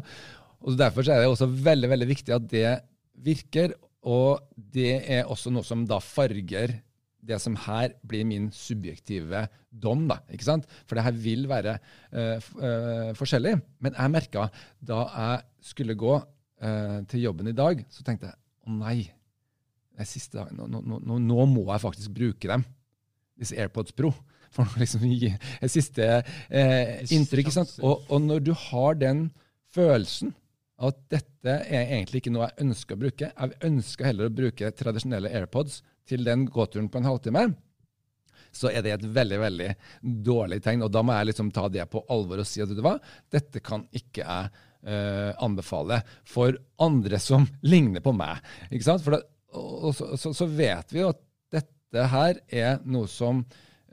Og 0.62 0.78
Derfor 0.78 1.07
så 1.07 1.14
er 1.14 1.23
det 1.23 1.31
også 1.33 1.49
veldig 1.50 1.90
veldig 1.90 2.09
viktig 2.09 2.35
at 2.35 2.49
det 2.50 2.75
virker. 3.25 3.75
Og 4.07 4.38
det 4.55 5.02
er 5.11 5.26
også 5.26 5.50
noe 5.50 5.67
som 5.67 5.87
da 5.88 5.99
farger 6.02 6.76
det 7.28 7.38
som 7.43 7.57
her 7.67 7.93
blir 8.07 8.25
min 8.25 8.49
subjektive 8.55 9.47
dom. 9.71 10.07
da, 10.09 10.21
ikke 10.33 10.47
sant? 10.47 10.69
For 10.87 10.97
det 10.97 11.05
her 11.05 11.19
vil 11.19 11.49
være 11.50 11.76
uh, 12.14 12.38
eh, 12.38 13.11
forskjellig. 13.19 13.57
Men 13.85 13.99
jeg 13.99 14.14
merka 14.14 14.49
da 14.81 15.02
jeg 15.12 15.71
skulle 15.73 15.99
gå 15.99 16.14
uh, 16.17 16.99
til 17.11 17.26
jobben 17.26 17.50
i 17.50 17.57
dag, 17.57 17.85
så 17.90 18.07
tenkte 18.07 18.31
jeg 18.31 18.38
å 18.69 18.78
nei, 18.78 18.99
siste 20.07 20.45
nå, 20.55 20.69
nå, 20.71 21.00
nå, 21.02 21.19
nå 21.19 21.47
må 21.50 21.64
jeg 21.73 21.83
faktisk 21.83 22.14
bruke 22.14 22.50
dem, 22.50 22.62
disse 23.38 23.59
AirPods 23.59 23.97
Pro. 23.99 24.12
for 24.55 24.64
å 24.64 24.81
liksom 24.81 25.05
gi 25.09 25.31
et 25.35 25.73
siste 25.73 26.07
eh, 26.49 26.99
inntrykk. 27.14 27.50
Og, 27.85 28.07
og 28.09 28.21
når 28.25 28.45
du 28.47 28.52
har 28.69 28.99
den 29.00 29.28
følelsen 29.75 30.35
at 30.78 30.99
dette 31.11 31.55
er 31.67 31.95
egentlig 31.97 32.23
ikke 32.23 32.33
noe 32.33 32.49
jeg 32.49 32.69
ønsker 32.69 32.95
å 32.95 33.02
bruke, 33.02 33.31
jeg 33.33 33.57
ønsker 33.67 34.09
heller 34.09 34.28
å 34.28 34.35
bruke 34.35 34.71
tradisjonelle 34.78 35.33
AirPods 35.35 35.81
til 36.09 36.23
den 36.26 36.47
gåturen 36.49 36.88
på 36.88 37.00
en 37.00 37.09
halvtime, 37.09 37.49
så 38.55 38.71
er 38.71 38.85
det 38.85 38.95
et 38.95 39.09
veldig 39.19 39.40
veldig 39.43 39.69
dårlig 40.25 40.61
tegn. 40.64 40.87
Og 40.87 40.93
da 40.95 41.02
må 41.05 41.17
jeg 41.19 41.33
liksom 41.33 41.50
ta 41.55 41.67
det 41.73 41.85
på 41.93 42.05
alvor 42.14 42.40
og 42.40 42.49
si 42.49 42.62
at 42.64 42.71
du 42.73 42.81
hva, 42.85 42.97
dette 43.35 43.61
kan 43.64 43.85
ikke 43.93 44.23
jeg 44.23 44.52
eh, 44.87 45.33
anbefale 45.45 46.00
for 46.26 46.57
andre 46.81 47.21
som 47.23 47.45
ligner 47.67 48.05
på 48.05 48.14
meg. 48.17 48.40
Ikke 48.71 48.87
sant? 48.87 49.05
For 49.05 49.19
det, 49.19 49.26
og 49.57 49.95
så, 49.97 50.11
så, 50.21 50.35
så, 50.37 50.47
vet 50.47 50.93
vi 50.93 51.00
jo 51.00 51.12
at 51.14 51.21
dette 51.55 52.09
her 52.12 52.40
er 52.52 52.83
noe 52.85 53.09
som 53.09 53.40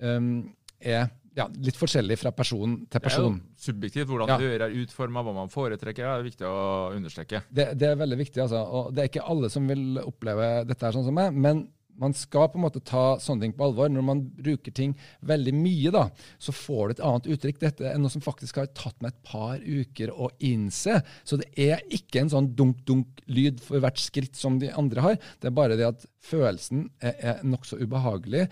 um, 0.02 0.34
er 0.80 1.08
ja, 1.36 1.46
litt 1.64 1.78
forskjellig 1.80 2.18
fra 2.20 2.32
person 2.36 2.76
til 2.92 3.04
person. 3.04 3.38
Det 3.38 3.44
er 3.44 3.60
jo 3.60 3.66
subjektivt 3.68 4.10
hvordan 4.12 4.34
ja. 4.34 4.38
gjør 4.44 4.66
er 4.68 4.76
utforma, 4.84 5.24
hva 5.26 5.36
man 5.36 5.52
foretrekker. 5.52 6.08
Er 6.08 6.26
viktig 6.26 6.48
å 6.48 6.60
understreke. 6.96 7.44
Det, 7.50 7.70
det, 7.80 7.92
er 7.92 8.00
veldig 8.00 8.20
viktig. 8.20 8.42
altså, 8.44 8.62
og 8.64 8.94
Det 8.96 9.04
er 9.04 9.12
ikke 9.12 9.26
alle 9.34 9.52
som 9.52 9.68
vil 9.70 10.00
oppleve 10.04 10.50
dette 10.68 10.88
her 10.88 10.96
sånn 10.96 11.08
som 11.08 11.18
meg. 11.18 11.36
men 11.36 11.66
man 12.02 12.14
skal 12.18 12.50
på 12.52 12.60
en 12.60 12.66
måte 12.66 12.82
ta 12.84 13.16
sånne 13.22 13.46
ting 13.46 13.54
på 13.56 13.68
alvor. 13.68 13.90
Når 13.92 14.06
man 14.06 14.24
bruker 14.36 14.74
ting 14.75 14.96
veldig 15.25 15.54
mye, 15.56 15.94
da, 15.96 16.06
så 16.42 16.56
får 16.56 16.88
du 16.88 16.96
et 16.96 17.04
annet 17.10 17.30
uttrykk. 17.36 17.62
Dette 17.62 17.88
er 17.90 18.02
noe 18.02 18.14
som 18.14 18.24
faktisk 18.24 18.60
har 18.62 18.72
tatt 18.78 18.98
meg 19.04 19.14
et 19.14 19.22
par 19.28 19.62
uker 19.64 20.12
å 20.12 20.30
innse. 20.44 21.00
Så 21.24 21.40
det 21.42 21.50
er 21.68 21.84
ikke 21.96 22.24
en 22.24 22.34
sånn 22.34 22.52
dunk-dunk-lyd 22.58 23.64
for 23.64 23.84
hvert 23.84 24.02
skritt 24.02 24.40
som 24.40 24.60
de 24.62 24.74
andre 24.75 25.06
har. 25.06 25.20
Det 25.40 25.52
er 25.52 25.58
bare 25.58 25.80
det 25.80 25.88
at 25.90 26.08
følelsen 26.25 26.90
er, 27.00 27.16
er 27.16 27.46
nokså 27.48 27.80
ubehagelig 27.82 28.48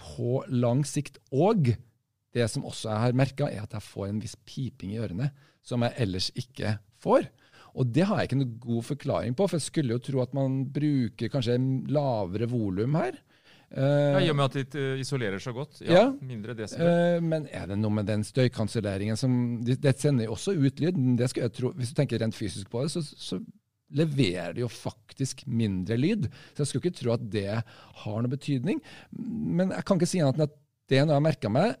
på 0.00 0.42
lang 0.52 0.84
sikt. 0.86 1.18
Og 1.34 1.72
det 2.36 2.50
som 2.52 2.66
også 2.68 2.90
jeg 2.92 3.04
har 3.06 3.18
merka, 3.18 3.48
er 3.48 3.64
at 3.64 3.74
jeg 3.76 3.88
får 3.88 4.10
en 4.10 4.22
viss 4.22 4.36
piping 4.46 4.94
i 4.94 5.02
ørene 5.02 5.30
som 5.66 5.82
jeg 5.82 5.96
ellers 6.04 6.30
ikke 6.38 6.76
får. 7.02 7.26
Og 7.76 7.92
det 7.92 8.06
har 8.08 8.20
jeg 8.20 8.30
ikke 8.30 8.40
noe 8.40 8.58
god 8.62 8.84
forklaring 8.90 9.36
på, 9.36 9.46
for 9.46 9.58
jeg 9.58 9.66
skulle 9.66 9.96
jo 9.96 10.02
tro 10.02 10.22
at 10.24 10.36
man 10.36 10.62
bruker 10.72 11.32
kanskje 11.32 11.58
lavere 11.92 12.48
volum 12.48 12.96
her. 12.96 13.18
ja, 13.76 14.20
I 14.22 14.30
og 14.30 14.38
med 14.38 14.46
at 14.46 14.56
de 14.72 14.80
eh, 14.80 15.02
isolerer 15.02 15.42
så 15.42 15.52
godt. 15.52 15.82
Ja, 15.82 15.92
ja 15.98 16.04
mindre 16.24 16.54
desibel. 16.56 16.86
Uh, 16.86 17.18
men 17.20 17.48
er 17.52 17.68
det 17.68 17.76
noe 17.80 17.92
med 17.98 18.08
den 18.08 18.24
støykanselleringen 18.24 19.18
som 19.20 19.34
Det 19.66 19.80
de 19.82 19.92
sender 19.98 20.28
jo 20.28 20.36
også 20.38 20.54
ut 20.56 20.80
lyd. 20.80 21.02
Det 21.18 21.28
skal 21.32 21.48
jeg 21.48 21.56
tro, 21.58 21.72
Hvis 21.76 21.92
du 21.92 22.00
tenker 22.00 22.22
rent 22.22 22.38
fysisk 22.38 22.70
på 22.72 22.86
det, 22.86 22.94
så, 22.94 23.02
så 23.04 23.40
leverer 23.96 24.56
det 24.56 24.64
jo 24.64 24.70
faktisk 24.72 25.44
mindre 25.46 25.98
lyd. 26.00 26.30
Så 26.54 26.62
jeg 26.62 26.70
skulle 26.70 26.86
ikke 26.86 27.00
tro 27.02 27.12
at 27.14 27.28
det 27.30 27.50
har 27.52 28.16
noe 28.22 28.32
betydning. 28.32 28.80
Men 29.12 29.76
jeg 29.76 29.84
kan 29.84 30.00
ikke 30.00 30.10
si 30.14 30.24
annet 30.24 30.40
enn 30.40 30.48
at 30.48 30.56
det 30.86 31.02
er 31.02 31.04
noe 31.04 31.16
jeg 31.16 31.20
har 31.20 31.28
merka 31.28 31.52
meg, 31.52 31.76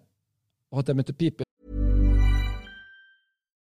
og 0.74 0.82
at 0.82 0.90
jeg 0.90 0.98
begynte 0.98 1.16
å 1.16 1.22
pipe 1.22 1.45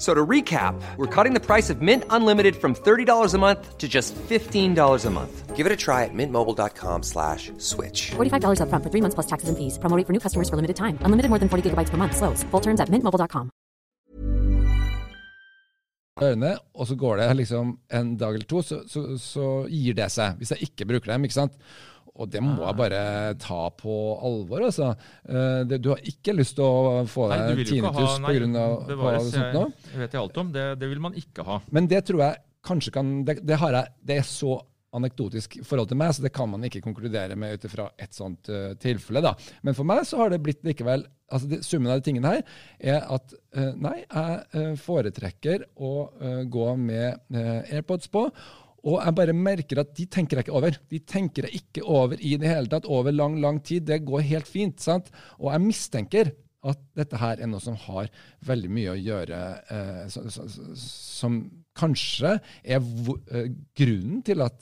So 0.00 0.14
to 0.14 0.26
recap, 0.26 0.80
we're 0.96 1.14
cutting 1.14 1.34
the 1.34 1.44
price 1.44 1.68
of 1.68 1.82
Mint 1.82 2.04
Unlimited 2.08 2.56
from 2.56 2.74
$30 2.74 3.34
a 3.34 3.38
month 3.38 3.76
to 3.76 3.86
just 3.86 4.14
$15 4.14 5.04
a 5.06 5.10
month. 5.10 5.54
Give 5.54 5.66
it 5.66 5.72
a 5.72 5.76
try 5.76 6.04
at 6.04 6.14
mintmobile.com 6.14 7.02
slash 7.02 7.52
switch. 7.58 8.12
$45 8.12 8.62
up 8.62 8.70
front 8.70 8.82
for 8.82 8.88
three 8.88 9.02
months 9.02 9.14
plus 9.14 9.26
taxes 9.26 9.50
and 9.50 9.58
fees. 9.58 9.76
Promoting 9.76 10.06
for 10.06 10.14
new 10.14 10.18
customers 10.18 10.48
for 10.48 10.56
limited 10.56 10.76
time. 10.76 10.96
Unlimited 11.02 11.28
more 11.28 11.38
than 11.38 11.50
40 11.50 11.68
gigabytes 11.68 11.90
per 11.90 11.98
month. 11.98 12.16
Slows. 12.16 12.42
Full 12.44 12.60
terms 12.60 12.80
at 12.80 12.88
mintmobile.com. 12.88 13.50
Og 16.74 16.86
så 16.86 16.96
går 16.96 17.16
det 17.16 17.36
liksom 17.36 17.78
en 17.92 18.16
dag 18.16 18.34
eller 18.34 18.46
to, 18.46 18.62
så, 18.62 18.82
så, 18.88 19.18
så 19.18 19.66
gir 19.68 19.94
det 19.96 20.10
seg, 20.12 20.36
hvis 20.36 20.50
jeg 20.52 20.68
ikke 20.68 20.84
bruker 20.84 21.12
dem. 21.12 21.24
ikke 21.24 21.34
sant? 21.34 21.52
Og 22.14 22.28
det 22.28 22.42
må 22.44 22.58
jeg 22.58 22.76
bare 22.76 23.02
ta 23.40 23.62
på 23.78 23.94
alvor. 24.26 24.66
altså. 24.66 24.90
Det, 25.70 25.78
du 25.80 25.92
har 25.92 26.00
ikke 26.10 26.34
lyst 26.34 26.56
til 26.58 26.66
å 26.66 27.04
få 27.08 27.28
deg 27.30 27.62
tinnitus 27.68 28.18
pga. 28.18 29.14
sånt 29.30 29.54
nå? 29.54 29.66
Det 29.86 30.02
vet 30.02 30.16
jeg 30.16 30.20
alt 30.20 30.40
om. 30.42 30.50
Det, 30.52 30.66
det, 30.80 30.90
vil 30.90 31.04
man 31.06 31.16
ikke 31.16 31.46
ha. 31.46 31.60
Men 31.70 31.88
det 31.90 32.02
tror 32.10 32.24
jeg 32.26 32.42
kanskje 32.66 32.92
kan 32.92 33.12
Det, 33.24 33.38
det 33.46 33.56
har 33.62 33.72
jeg, 33.78 33.94
det 34.04 34.18
er 34.20 34.26
så 34.26 34.58
anekdotisk 34.96 35.60
forhold 35.66 35.90
til 35.90 35.98
meg, 36.00 36.14
så 36.14 36.24
det 36.24 36.32
kan 36.34 36.50
man 36.50 36.64
ikke 36.66 36.82
konkludere 36.82 37.36
med 37.38 37.54
ut 37.54 37.66
ifra 37.68 37.86
et 38.00 38.16
sånt 38.16 38.50
uh, 38.50 38.72
tilfelle. 38.80 39.22
da. 39.22 39.34
Men 39.66 39.76
for 39.78 39.86
meg 39.86 40.02
så 40.08 40.18
har 40.22 40.32
det 40.32 40.40
blitt 40.42 40.64
likevel 40.66 41.06
altså 41.30 41.50
det, 41.52 41.60
Summen 41.66 41.92
av 41.92 42.00
de 42.00 42.08
tingene 42.08 42.32
her 42.34 42.40
er 42.96 43.06
at 43.06 43.36
uh, 43.54 43.70
nei, 43.78 44.00
jeg 44.02 44.40
uh, 44.56 44.72
foretrekker 44.80 45.68
å 45.78 45.92
gå 46.50 46.66
med 46.80 47.38
AirPods 47.70 48.10
på. 48.10 48.26
Og 48.88 49.00
jeg 49.00 49.16
bare 49.16 49.36
merker 49.36 49.82
at 49.82 49.90
de 49.96 50.06
tenker 50.08 50.38
jeg 50.38 50.46
ikke 50.46 50.56
over. 50.56 50.76
De 50.90 51.00
tenker 51.04 51.46
jeg 51.48 51.62
ikke 51.62 51.84
over 51.84 52.20
i 52.20 52.36
det 52.40 52.48
hele 52.48 52.70
tatt 52.72 52.88
over 52.88 53.12
lang, 53.12 53.36
lang 53.42 53.60
tid. 53.64 53.84
Det 53.88 54.02
går 54.08 54.24
helt 54.30 54.48
fint. 54.48 54.80
sant? 54.80 55.10
Og 55.38 55.50
jeg 55.52 55.64
mistenker 55.66 56.32
at 56.70 56.80
dette 56.96 57.16
her 57.20 57.40
er 57.40 57.48
noe 57.48 57.62
som 57.64 57.76
har 57.86 58.10
veldig 58.44 58.70
mye 58.72 58.92
å 58.92 58.98
gjøre 59.00 59.38
eh, 59.72 60.02
som, 60.12 60.26
som, 60.76 61.38
kanskje 61.80 62.34
er 62.36 62.82
eh, 62.82 63.46
grunnen 63.78 64.20
til 64.26 64.44
at 64.44 64.58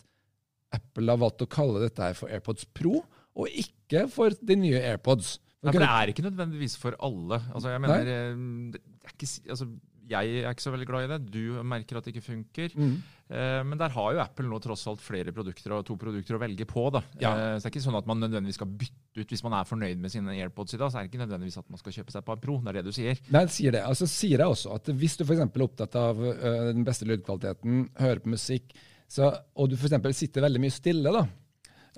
Apple 0.76 1.10
har 1.10 1.18
valgt 1.18 1.42
å 1.42 1.50
kalle 1.50 1.82
dette 1.82 2.04
her 2.04 2.14
for 2.14 2.30
AirPods 2.30 2.68
Pro, 2.76 3.00
og 3.38 3.60
ikke 3.62 4.04
for 4.12 4.34
de 4.36 4.56
nye 4.60 4.82
AirPods. 4.92 5.38
Nei, 5.64 5.72
for 5.72 5.82
det 5.82 5.90
er 5.90 6.12
ikke 6.12 6.26
nødvendigvis 6.26 6.76
for 6.78 6.94
alle. 7.02 7.40
Altså, 7.50 7.72
jeg 7.72 7.82
mener, 7.82 8.10
eh, 8.12 8.42
det 8.74 8.82
ikke, 9.14 9.30
altså, 9.56 9.70
jeg 10.08 10.42
er 10.42 10.50
ikke 10.50 10.64
så 10.64 10.72
veldig 10.72 10.88
glad 10.88 11.06
i 11.06 11.10
det. 11.12 11.18
Du 11.32 11.58
merker 11.66 11.98
at 11.98 12.06
det 12.06 12.14
ikke 12.14 12.24
funker. 12.24 12.74
Mm. 12.74 12.94
Eh, 13.28 13.60
men 13.68 13.80
der 13.80 13.92
har 13.92 14.14
jo 14.14 14.20
Apple 14.22 14.48
nå 14.48 14.60
tross 14.64 14.86
alt 14.88 15.02
flere 15.04 15.34
produkter 15.36 15.74
og 15.76 15.84
to 15.88 15.98
produkter 16.00 16.38
å 16.38 16.40
velge 16.40 16.64
på. 16.68 16.86
da. 16.94 17.02
Ja. 17.20 17.32
Eh, 17.32 17.56
så 17.56 17.66
det 17.66 17.68
er 17.68 17.74
ikke 17.74 17.84
sånn 17.84 17.98
at 18.00 18.08
man 18.08 18.22
nødvendigvis 18.24 18.58
skal 18.60 18.70
bytte 18.80 19.20
ut 19.22 19.34
hvis 19.34 19.44
man 19.44 19.58
er 19.58 19.68
fornøyd 19.68 20.00
med 20.02 20.14
sine 20.14 20.36
AirPods 20.38 20.76
i 20.76 20.80
dag. 20.80 20.92
Så 20.92 21.00
er 21.00 21.06
det 21.06 21.12
ikke 21.12 21.24
nødvendigvis 21.24 21.60
at 21.60 21.68
man 21.68 21.82
skal 21.82 21.96
kjøpe 21.98 22.14
seg 22.14 22.22
et 22.22 22.30
par 22.30 22.40
Pro. 22.42 22.56
Det 22.62 22.72
er 22.72 22.78
det 22.80 22.86
du 22.88 22.94
sier. 22.96 23.20
Nei, 23.34 23.44
det 23.44 23.56
sier 23.56 23.76
det. 23.76 23.82
Altså 23.84 24.08
sier 24.10 24.44
jeg 24.44 24.54
også 24.54 24.76
at 24.78 24.92
hvis 25.02 25.18
du 25.18 25.26
f.eks. 25.26 25.44
er 25.44 25.66
opptatt 25.66 25.98
av 26.00 26.22
uh, 26.22 26.70
den 26.70 26.86
beste 26.86 27.08
lydkvaliteten, 27.08 27.88
hører 27.98 28.22
på 28.24 28.32
musikk, 28.32 28.72
så, 29.10 29.32
og 29.58 29.68
du 29.72 29.76
f.eks. 29.76 29.98
sitter 30.16 30.44
veldig 30.46 30.62
mye 30.62 30.72
stille, 30.72 31.12
da. 31.12 31.26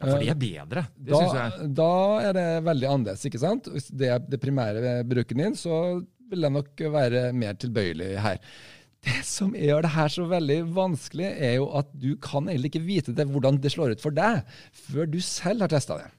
Ja, 0.00 0.07
For 0.07 0.23
de 0.23 0.31
er 0.33 0.38
bedre. 0.40 0.87
Det 0.97 1.12
syns 1.12 1.37
jeg. 1.37 1.67
Da 1.76 1.93
er 2.25 2.37
det 2.37 2.47
veldig 2.64 2.88
annerledes. 2.88 3.25
ikke 3.29 3.43
sant? 3.43 3.69
Hvis 3.69 3.90
det 3.93 4.09
er 4.14 4.23
det 4.25 4.40
primære 4.40 4.95
bruken 5.05 5.43
din, 5.45 5.59
så 5.59 6.00
vil 6.31 6.47
jeg 6.47 6.57
nok 6.57 6.85
være 6.95 7.25
mer 7.37 7.59
tilbøyelig 7.61 8.13
her. 8.25 8.39
Det 9.01 9.21
som 9.25 9.55
gjør 9.57 9.87
det 9.87 9.95
her 9.95 10.13
så 10.13 10.27
veldig 10.29 10.61
vanskelig, 10.77 11.29
er 11.41 11.55
jo 11.57 11.71
at 11.79 11.93
du 11.97 12.13
kan 12.21 12.51
egentlig 12.51 12.75
ikke 12.75 12.87
vite 12.87 13.15
det, 13.17 13.29
hvordan 13.33 13.61
det 13.63 13.73
slår 13.73 13.97
ut 13.97 14.03
for 14.03 14.13
deg, 14.13 14.43
før 14.77 15.09
du 15.09 15.21
selv 15.25 15.65
har 15.65 15.73
testa 15.73 15.97
det. 16.03 16.11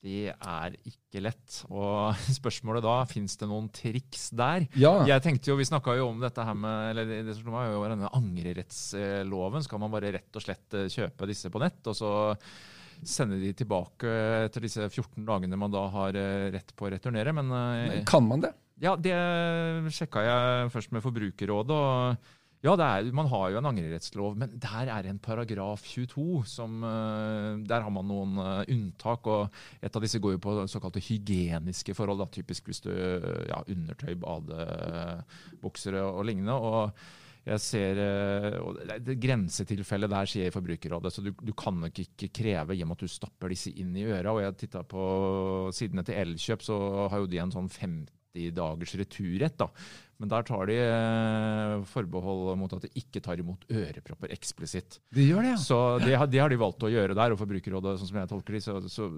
Det 0.00 0.30
er 0.32 0.74
ikke 0.88 1.20
lett. 1.22 1.60
Og 1.68 2.16
spørsmålet 2.38 2.84
da, 2.84 2.96
fins 3.08 3.36
det 3.40 3.48
noen 3.50 3.68
triks 3.74 4.30
der? 4.36 4.66
Ja. 4.80 4.94
Jeg 5.08 5.24
tenkte 5.26 5.52
jo, 5.52 5.58
Vi 5.60 5.68
snakka 5.68 5.94
jo 5.98 6.08
om 6.08 6.22
dette 6.22 6.44
her 6.46 6.56
med 6.56 6.94
eller 6.94 7.26
det 7.28 7.36
som 7.36 7.52
var 7.52 7.68
jo 7.68 7.84
denne 7.84 8.10
angrerettsloven. 8.16 9.66
Skal 9.66 9.82
man 9.82 9.92
bare 9.92 10.14
rett 10.16 10.40
og 10.40 10.44
slett 10.46 10.78
eh, 10.78 10.88
kjøpe 10.90 11.28
disse 11.30 11.52
på 11.52 11.62
nett, 11.62 11.82
og 11.84 11.98
så 11.98 12.12
sende 13.00 13.38
de 13.40 13.52
tilbake 13.56 14.10
etter 14.46 14.64
disse 14.64 14.84
14 14.88 15.24
dagene 15.24 15.56
man 15.56 15.72
da 15.72 15.86
har 15.92 16.16
eh, 16.18 16.48
rett 16.56 16.74
på 16.76 16.88
å 16.88 16.92
returnere? 16.96 17.36
Men, 17.36 17.52
eh, 17.52 18.00
kan 18.08 18.24
man 18.26 18.48
det? 18.48 18.54
Ja, 18.80 18.94
det 18.96 19.12
sjekka 19.92 20.22
jeg 20.24 20.70
først 20.72 20.92
med 20.94 21.02
Forbrukerrådet. 21.04 21.76
og 21.76 22.16
ja, 22.60 22.74
er, 22.76 23.06
man 23.16 23.28
har 23.32 23.46
jo 23.52 23.58
en 23.60 23.68
angrerettslov, 23.70 24.34
men 24.36 24.52
der 24.60 24.88
er 24.92 25.06
en 25.08 25.18
paragraf 25.20 25.80
22 25.88 26.42
som 26.44 26.82
eh, 26.84 27.56
Der 27.64 27.80
har 27.80 27.92
man 27.92 28.04
noen 28.08 28.36
eh, 28.36 28.72
unntak, 28.74 29.24
og 29.32 29.48
et 29.80 29.96
av 29.96 30.04
disse 30.04 30.20
går 30.20 30.36
jo 30.36 30.42
på 30.44 30.56
såkalte 30.68 31.00
hygieniske 31.00 31.96
forhold. 31.96 32.20
Da, 32.20 32.28
typisk 32.28 32.68
hvis 32.68 32.84
du 32.84 32.92
ja, 32.92 33.62
undertøy, 33.64 34.12
badebuksere 34.20 36.04
og 36.04 36.24
lignende. 36.28 36.52
og 36.52 36.92
jeg 37.48 37.64
ser 37.64 37.98
eh, 38.04 38.60
og 38.60 38.76
det 39.00 39.16
Grensetilfellet 39.20 40.12
der 40.12 40.28
skjer 40.28 40.48
i 40.48 40.54
Forbrukerrådet, 40.56 41.12
så 41.12 41.24
du, 41.24 41.32
du, 41.32 41.52
kan 41.56 41.80
nok 41.80 41.96
ikke 42.04 42.28
kreve 42.42 42.76
i 42.76 42.84
at 42.84 43.00
du 43.00 43.08
stapper 43.08 43.52
disse 43.52 43.72
inn 43.72 43.96
i 43.96 44.04
øra. 44.04 44.32
og 44.32 44.44
jeg 44.44 44.56
titta 44.60 44.84
på 44.84 45.04
sidene 45.72 46.04
til 46.04 46.20
Elkjøp, 46.20 46.64
så 46.64 46.80
har 47.08 47.24
jo 47.24 47.28
de 47.28 47.40
en 47.40 47.56
sånn 47.56 47.72
50 47.72 48.19
90 48.34 48.54
dagers 48.56 48.94
returrett. 49.00 49.58
da. 49.58 49.68
Men 50.20 50.28
der 50.28 50.44
tar 50.44 50.68
de 50.68 50.76
eh, 50.76 51.74
forbehold 51.88 52.52
mot 52.60 52.72
at 52.76 52.84
de 52.84 52.92
ikke 53.00 53.22
tar 53.24 53.40
imot 53.40 53.64
ørepropper 53.72 54.34
eksplisitt. 54.34 55.00
De 55.16 55.24
gjør 55.30 55.46
det, 55.46 55.54
ja. 55.54 55.60
Så 55.62 55.78
det, 56.02 56.12
det, 56.32 56.42
har 56.42 56.52
de 56.52 56.60
valgt 56.60 56.84
å 56.84 56.92
gjøre 56.92 57.16
der, 57.16 57.32
og 57.32 57.40
Forbrukerrådet, 57.40 57.96
sånn 58.02 58.12
som 58.12 58.20
jeg 58.20 58.32
tolker 58.34 58.58
de, 58.58 58.62
så, 58.66 58.76
så 58.92 59.08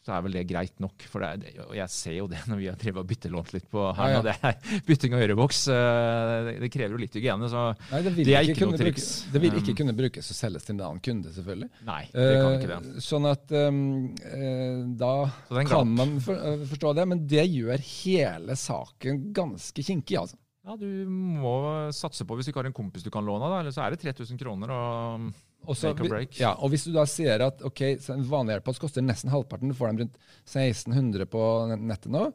så 0.00 0.14
er 0.16 0.22
vel 0.24 0.32
det 0.32 0.42
greit 0.48 0.78
nok. 0.80 1.02
For 1.12 1.20
det 1.20 1.50
er, 1.52 1.58
og 1.66 1.74
jeg 1.76 1.92
ser 1.92 2.14
jo 2.16 2.26
det 2.30 2.38
når 2.48 2.56
vi 2.56 2.68
har 2.70 2.76
drevet 2.80 3.02
og 3.02 3.08
byttelånt 3.10 3.50
litt 3.52 3.66
på 3.68 3.82
her. 3.98 4.14
Ja, 4.14 4.20
ja. 4.20 4.22
Det 4.24 4.34
er 4.48 4.80
bytting 4.88 5.12
av 5.16 5.24
øreboks. 5.26 5.58
eh, 5.74 6.32
Det, 6.46 6.54
det 6.62 6.70
krever 6.72 6.94
jo 6.96 7.00
litt 7.02 7.18
hygiene. 7.18 7.50
Så 7.52 7.64
Nei, 7.90 8.00
det 8.06 8.14
det 8.16 8.34
er 8.38 8.46
ikke, 8.48 8.54
ikke 8.56 8.68
noe 8.70 8.80
triks. 8.80 9.08
Bruke, 9.26 9.32
det 9.34 9.42
vil 9.44 9.58
ikke 9.60 9.74
Um, 9.74 9.78
kunne 9.82 9.96
brukes 10.00 10.30
og 10.32 10.38
selges 10.40 10.64
til 10.64 10.74
en 10.78 10.80
annen 10.88 11.02
kunde, 11.04 11.32
selvfølgelig. 11.36 11.68
Nei, 11.84 12.00
det 12.16 12.28
kan 12.40 12.56
ikke 12.56 12.70
det. 12.72 12.78
Eh, 12.96 13.04
Sånn 13.10 13.28
at 13.28 13.52
um, 13.60 13.80
eh, 14.24 14.80
da 15.04 15.12
kan 15.52 15.68
glapp. 15.68 15.92
man 16.00 16.16
for, 16.24 16.64
forstå 16.72 16.94
det, 16.96 17.06
men 17.12 17.26
det 17.30 17.44
gjør 17.52 17.84
hele 17.90 18.56
saken 18.56 19.20
ganske 19.36 19.84
kinkig, 19.84 20.16
altså. 20.24 20.40
Ja, 20.64 20.74
Du 20.76 20.88
må 21.08 21.54
satse 21.96 22.24
på 22.28 22.36
hvis 22.36 22.48
du 22.48 22.50
ikke 22.52 22.60
har 22.60 22.68
en 22.68 22.76
kompis 22.76 23.04
du 23.04 23.08
kan 23.12 23.24
låne, 23.24 23.48
da, 23.48 23.60
eller 23.62 23.72
så 23.72 23.84
er 23.86 23.94
det 23.94 24.00
3000 24.02 24.36
kroner. 24.40 24.72
og 24.72 25.30
Og 25.68 25.76
så 25.76 25.92
Make 25.92 26.08
break. 26.08 26.40
Ja, 26.40 26.54
og 26.56 26.72
hvis 26.72 26.86
du 26.88 26.92
da 26.94 27.04
ser 27.08 27.44
at 27.44 27.62
ok, 27.66 27.84
så 28.00 28.16
en 28.16 28.26
vanlig 28.26 28.56
AirPods 28.56 28.80
koster 28.80 29.04
nesten 29.04 29.32
halvparten, 29.32 29.70
du 29.70 29.76
får 29.76 29.92
dem 29.92 30.04
rundt 30.04 30.20
1600 30.48 31.30
på 31.30 31.46
nettet 31.76 32.12
nå, 32.14 32.30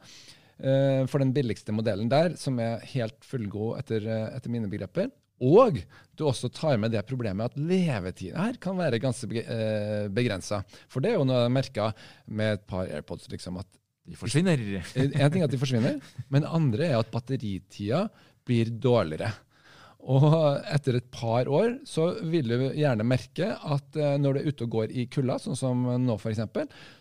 Uh, 0.55 1.03
for 1.11 1.19
den 1.19 1.33
billigste 1.35 1.73
modellen 1.75 2.07
der, 2.07 2.37
som 2.39 2.55
er 2.63 2.79
helt 2.93 3.25
fullgod 3.27 3.73
etter, 3.81 4.05
eh, 4.07 4.37
etter 4.37 4.53
mine 4.53 4.69
begreper, 4.71 5.09
og 5.43 5.81
du 6.15 6.23
også 6.29 6.47
tar 6.53 6.77
med 6.79 6.93
det 6.95 7.01
problemet 7.07 7.51
at 7.51 7.57
levetiden 7.59 8.39
her 8.39 8.55
kan 8.61 8.77
være 8.79 9.01
ganske 9.03 9.41
eh, 9.41 10.05
begrensa. 10.07 10.61
For 10.87 11.03
det 11.03 11.11
er 11.11 11.17
jo 11.17 11.25
noe 11.27 11.41
jeg 11.43 11.55
merka 11.57 11.89
med 12.27 12.55
et 12.55 12.63
par 12.69 12.87
AirPods, 12.87 13.27
liksom, 13.33 13.59
at 13.59 13.67
De 14.05 14.15
forsvinner. 14.15 14.61
en 14.95 15.31
ting 15.33 15.41
er 15.41 15.47
at 15.47 15.51
de 15.51 15.59
forsvinner, 15.59 15.99
men 16.29 16.45
andre 16.45 16.91
er 16.91 16.99
at 16.99 17.11
batteritida 17.11 18.05
blir 18.45 18.69
dårligere. 18.69 19.31
Og 20.05 20.25
etter 20.69 20.99
et 20.99 21.07
par 21.09 21.47
år 21.49 21.79
så 21.89 22.11
vil 22.29 22.51
du 22.51 22.65
gjerne 22.77 23.05
merke 23.07 23.47
at 23.55 23.97
eh, 23.97 24.17
når 24.21 24.37
du 24.37 24.39
er 24.41 24.49
ute 24.51 24.67
og 24.67 24.75
går 24.75 24.93
i 24.93 25.07
kulda, 25.09 25.39
sånn 25.41 25.57
som 25.57 25.81
nå 26.03 26.17
f.eks., 26.19 26.43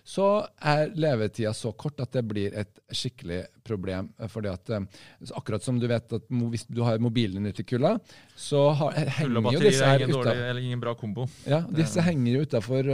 så 0.09 0.29
er 0.65 0.93
levetida 0.97 1.53
så 1.57 1.75
kort 1.77 2.01
at 2.01 2.17
det 2.17 2.23
blir 2.29 2.57
et 2.57 2.81
skikkelig 2.89 3.43
problem. 3.65 4.09
Fordi 4.33 4.53
at 4.53 4.73
eh, 4.73 4.89
Akkurat 5.37 5.65
som 5.65 5.77
du 5.81 5.87
vet 5.91 6.17
at 6.17 6.33
hvis 6.55 6.65
du 6.71 6.81
har 6.87 7.03
mobilen 7.03 7.43
din 7.45 7.53
ute 7.53 7.65
i 7.65 7.69
kulda, 7.75 7.99
så 8.37 8.65
har, 8.81 8.97
henger 9.21 9.53
jo 9.53 9.63
disse 9.67 9.85
er 9.85 9.99
her 9.99 10.07
utafor. 10.09 10.33
eller 10.33 10.65
ingen 10.65 10.81
bra 10.81 10.97
kombo. 10.97 11.29
Ja, 11.49 11.61
disse 11.69 12.05
henger 12.05 12.39
jo 12.39 12.49
utafor 12.49 12.91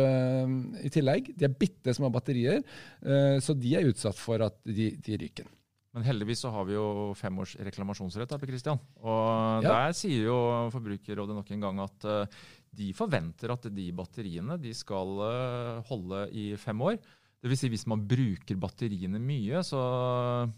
i 0.80 0.90
tillegg. 0.90 1.32
De 1.38 1.46
er 1.46 1.54
bitte 1.54 1.94
små 1.94 2.10
batterier, 2.14 2.62
uh, 3.06 3.38
så 3.42 3.54
de 3.58 3.78
er 3.78 3.88
utsatt 3.90 4.18
for 4.18 4.42
at 4.46 4.58
de, 4.66 4.92
de 4.98 5.22
ryker. 5.22 5.48
Men 5.90 6.06
heldigvis 6.06 6.44
så 6.44 6.52
har 6.54 6.66
vi 6.68 6.76
jo 6.76 7.12
fem 7.18 7.38
års 7.42 7.56
reklamasjonsrett. 7.58 8.36
Christian. 8.46 8.78
Og 9.02 9.64
Ja. 9.64 9.88
der 9.88 9.92
sier 9.92 10.26
jo 10.30 10.70
Forbrukerrådet 10.70 11.34
nok 11.34 11.50
en 11.50 11.60
gang 11.60 11.80
at 11.80 12.04
eh, 12.04 12.26
de 12.72 12.92
forventer 12.94 13.50
at 13.50 13.66
de 13.74 13.90
batteriene 13.90 14.60
de 14.60 14.72
skal 14.72 15.18
eh, 15.26 15.82
holde 15.88 16.28
i 16.30 16.54
fem 16.56 16.80
år. 16.80 16.98
Det 17.40 17.48
vil 17.48 17.56
si 17.56 17.70
hvis 17.72 17.86
man 17.88 18.02
bruker 18.04 18.58
batteriene 18.60 19.18
mye, 19.18 19.62
så 19.64 19.80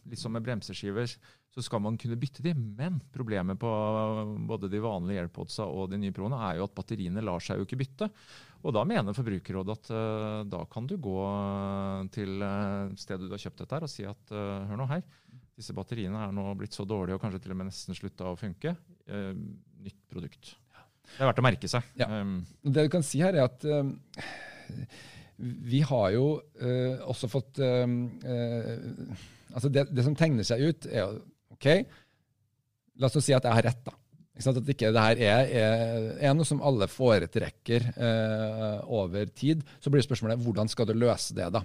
litt 0.04 0.18
som 0.18 0.34
med 0.34 0.42
bremseskiver, 0.42 1.06
så 1.52 1.62
skal 1.62 1.82
man 1.84 1.98
kunne 2.00 2.18
bytte 2.18 2.42
de. 2.42 2.54
Men 2.56 2.98
problemet 3.14 3.60
på 3.60 3.70
både 4.48 4.70
de 4.72 4.80
vanlige 4.82 5.22
AirPodsa 5.22 5.64
og 5.68 5.92
de 5.92 6.00
nye 6.00 6.14
Proene 6.16 6.40
er 6.48 6.58
jo 6.58 6.66
at 6.66 6.74
batteriene 6.74 7.22
lar 7.22 7.44
seg 7.44 7.60
jo 7.60 7.68
ikke 7.68 7.78
bytte. 7.84 8.08
Og 8.62 8.74
da 8.74 8.82
mener 8.88 9.14
Forbrukerrådet 9.14 9.76
at 9.78 9.92
uh, 9.92 10.42
da 10.48 10.62
kan 10.70 10.86
du 10.90 10.96
gå 11.02 11.18
til 12.14 12.42
uh, 12.42 12.90
stedet 12.98 13.28
du 13.28 13.34
har 13.34 13.42
kjøpt 13.42 13.62
dette 13.62 13.78
her 13.78 13.86
og 13.86 13.90
si 13.92 14.06
at 14.08 14.34
uh, 14.34 14.66
hør 14.70 14.80
nå 14.80 14.88
her, 14.90 15.02
disse 15.59 15.75
batteriene 15.76 16.26
er 16.26 16.35
nå 16.35 16.47
blitt 16.59 16.76
så 16.76 16.87
dårlige 16.88 17.18
og 17.18 17.23
kanskje 17.23 17.42
til 17.44 17.54
og 17.54 17.61
med 17.61 17.68
nesten 17.68 17.97
slutta 17.97 18.30
å 18.30 18.38
funke. 18.40 18.75
Eh, 19.06 19.32
nytt 19.85 20.00
produkt. 20.12 20.54
Det 21.12 21.21
er 21.21 21.28
verdt 21.28 21.42
å 21.42 21.44
merke 21.44 21.71
seg. 21.71 21.88
Ja. 21.99 22.09
Um, 22.09 22.38
Det 22.62 22.87
du 22.87 22.92
kan 22.92 23.04
si 23.04 23.21
her, 23.23 23.37
er 23.37 23.50
at 23.50 23.66
eh, 23.68 24.87
vi 25.42 25.82
har 25.85 26.12
jo 26.14 26.26
uh, 26.38 27.02
også 27.11 27.28
fått 27.30 27.59
eh, 27.64 27.82
uh, 27.88 29.25
Altså, 29.52 29.68
det, 29.68 29.88
det 29.92 30.04
som 30.06 30.14
tegner 30.16 30.47
seg 30.49 30.62
ut, 30.64 30.87
er 30.88 31.11
OK, 31.52 31.66
la 33.02 33.11
oss 33.11 33.18
si 33.21 33.35
at 33.37 33.44
jeg 33.44 33.52
har 33.52 33.66
rett, 33.66 33.82
da. 33.85 33.92
Ikke 34.32 34.44
sant? 34.47 34.61
At 34.62 34.71
ikke 34.73 34.92
det 34.94 35.02
her 35.04 35.18
er, 35.21 35.50
er, 35.61 36.06
er 36.25 36.37
noe 36.37 36.49
som 36.49 36.62
alle 36.64 36.88
foretrekker 36.88 37.90
uh, 37.92 38.78
over 38.88 39.28
tid. 39.37 39.61
Så 39.76 39.92
blir 39.92 40.04
spørsmålet 40.06 40.40
hvordan 40.40 40.73
skal 40.73 40.88
du 40.88 40.94
løse 40.97 41.37
det, 41.37 41.50
da? 41.52 41.61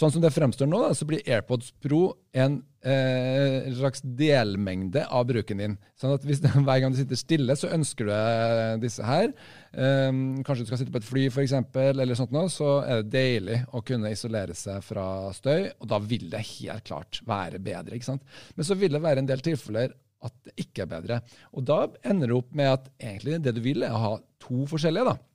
Sånn 0.00 0.12
som 0.14 0.22
det 0.22 0.32
fremstår 0.32 0.68
nå, 0.70 0.78
da, 0.80 0.94
så 0.96 1.04
blir 1.04 1.26
AirPods 1.28 1.74
Pro 1.84 2.14
en 2.32 2.54
eh, 2.88 3.66
slags 3.76 4.00
delmengde 4.16 5.02
av 5.12 5.26
bruken 5.28 5.60
din. 5.60 5.74
Sånn 6.00 6.14
at 6.14 6.24
hvis 6.24 6.40
Hver 6.66 6.80
gang 6.80 6.94
du 6.94 6.96
sitter 6.96 7.20
stille, 7.20 7.56
så 7.58 7.68
ønsker 7.76 8.08
du 8.08 8.12
deg 8.14 8.86
disse 8.86 9.04
her. 9.04 9.28
Um, 9.74 10.40
kanskje 10.46 10.64
du 10.64 10.70
skal 10.70 10.80
sitte 10.80 10.94
på 10.94 11.02
et 11.02 11.08
fly, 11.08 11.26
f.eks., 11.28 11.52
eller 11.92 12.16
sånt 12.16 12.32
noe, 12.32 12.48
så 12.52 12.78
er 12.80 13.02
det 13.02 13.12
deilig 13.12 13.60
å 13.76 13.84
kunne 13.84 14.14
isolere 14.14 14.56
seg 14.56 14.80
fra 14.86 15.04
støy. 15.36 15.68
Og 15.82 15.92
da 15.92 16.00
vil 16.00 16.30
det 16.32 16.46
helt 16.54 16.88
klart 16.88 17.20
være 17.28 17.60
bedre. 17.60 17.98
ikke 17.98 18.12
sant? 18.14 18.24
Men 18.56 18.70
så 18.70 18.78
vil 18.80 18.96
det 18.96 19.04
være 19.04 19.20
en 19.20 19.28
del 19.28 19.44
tilfeller 19.44 19.92
at 20.24 20.36
det 20.48 20.56
ikke 20.64 20.86
er 20.86 20.94
bedre. 20.94 21.20
Og 21.56 21.68
da 21.68 21.82
ender 22.08 22.32
det 22.32 22.40
opp 22.40 22.56
med 22.56 22.72
at 22.72 22.88
egentlig 22.96 23.40
det 23.44 23.56
du 23.56 23.60
vil, 23.64 23.84
er 23.84 23.96
å 23.96 24.04
ha 24.06 24.14
to 24.40 24.64
forskjellige. 24.68 25.12
da. 25.12 25.29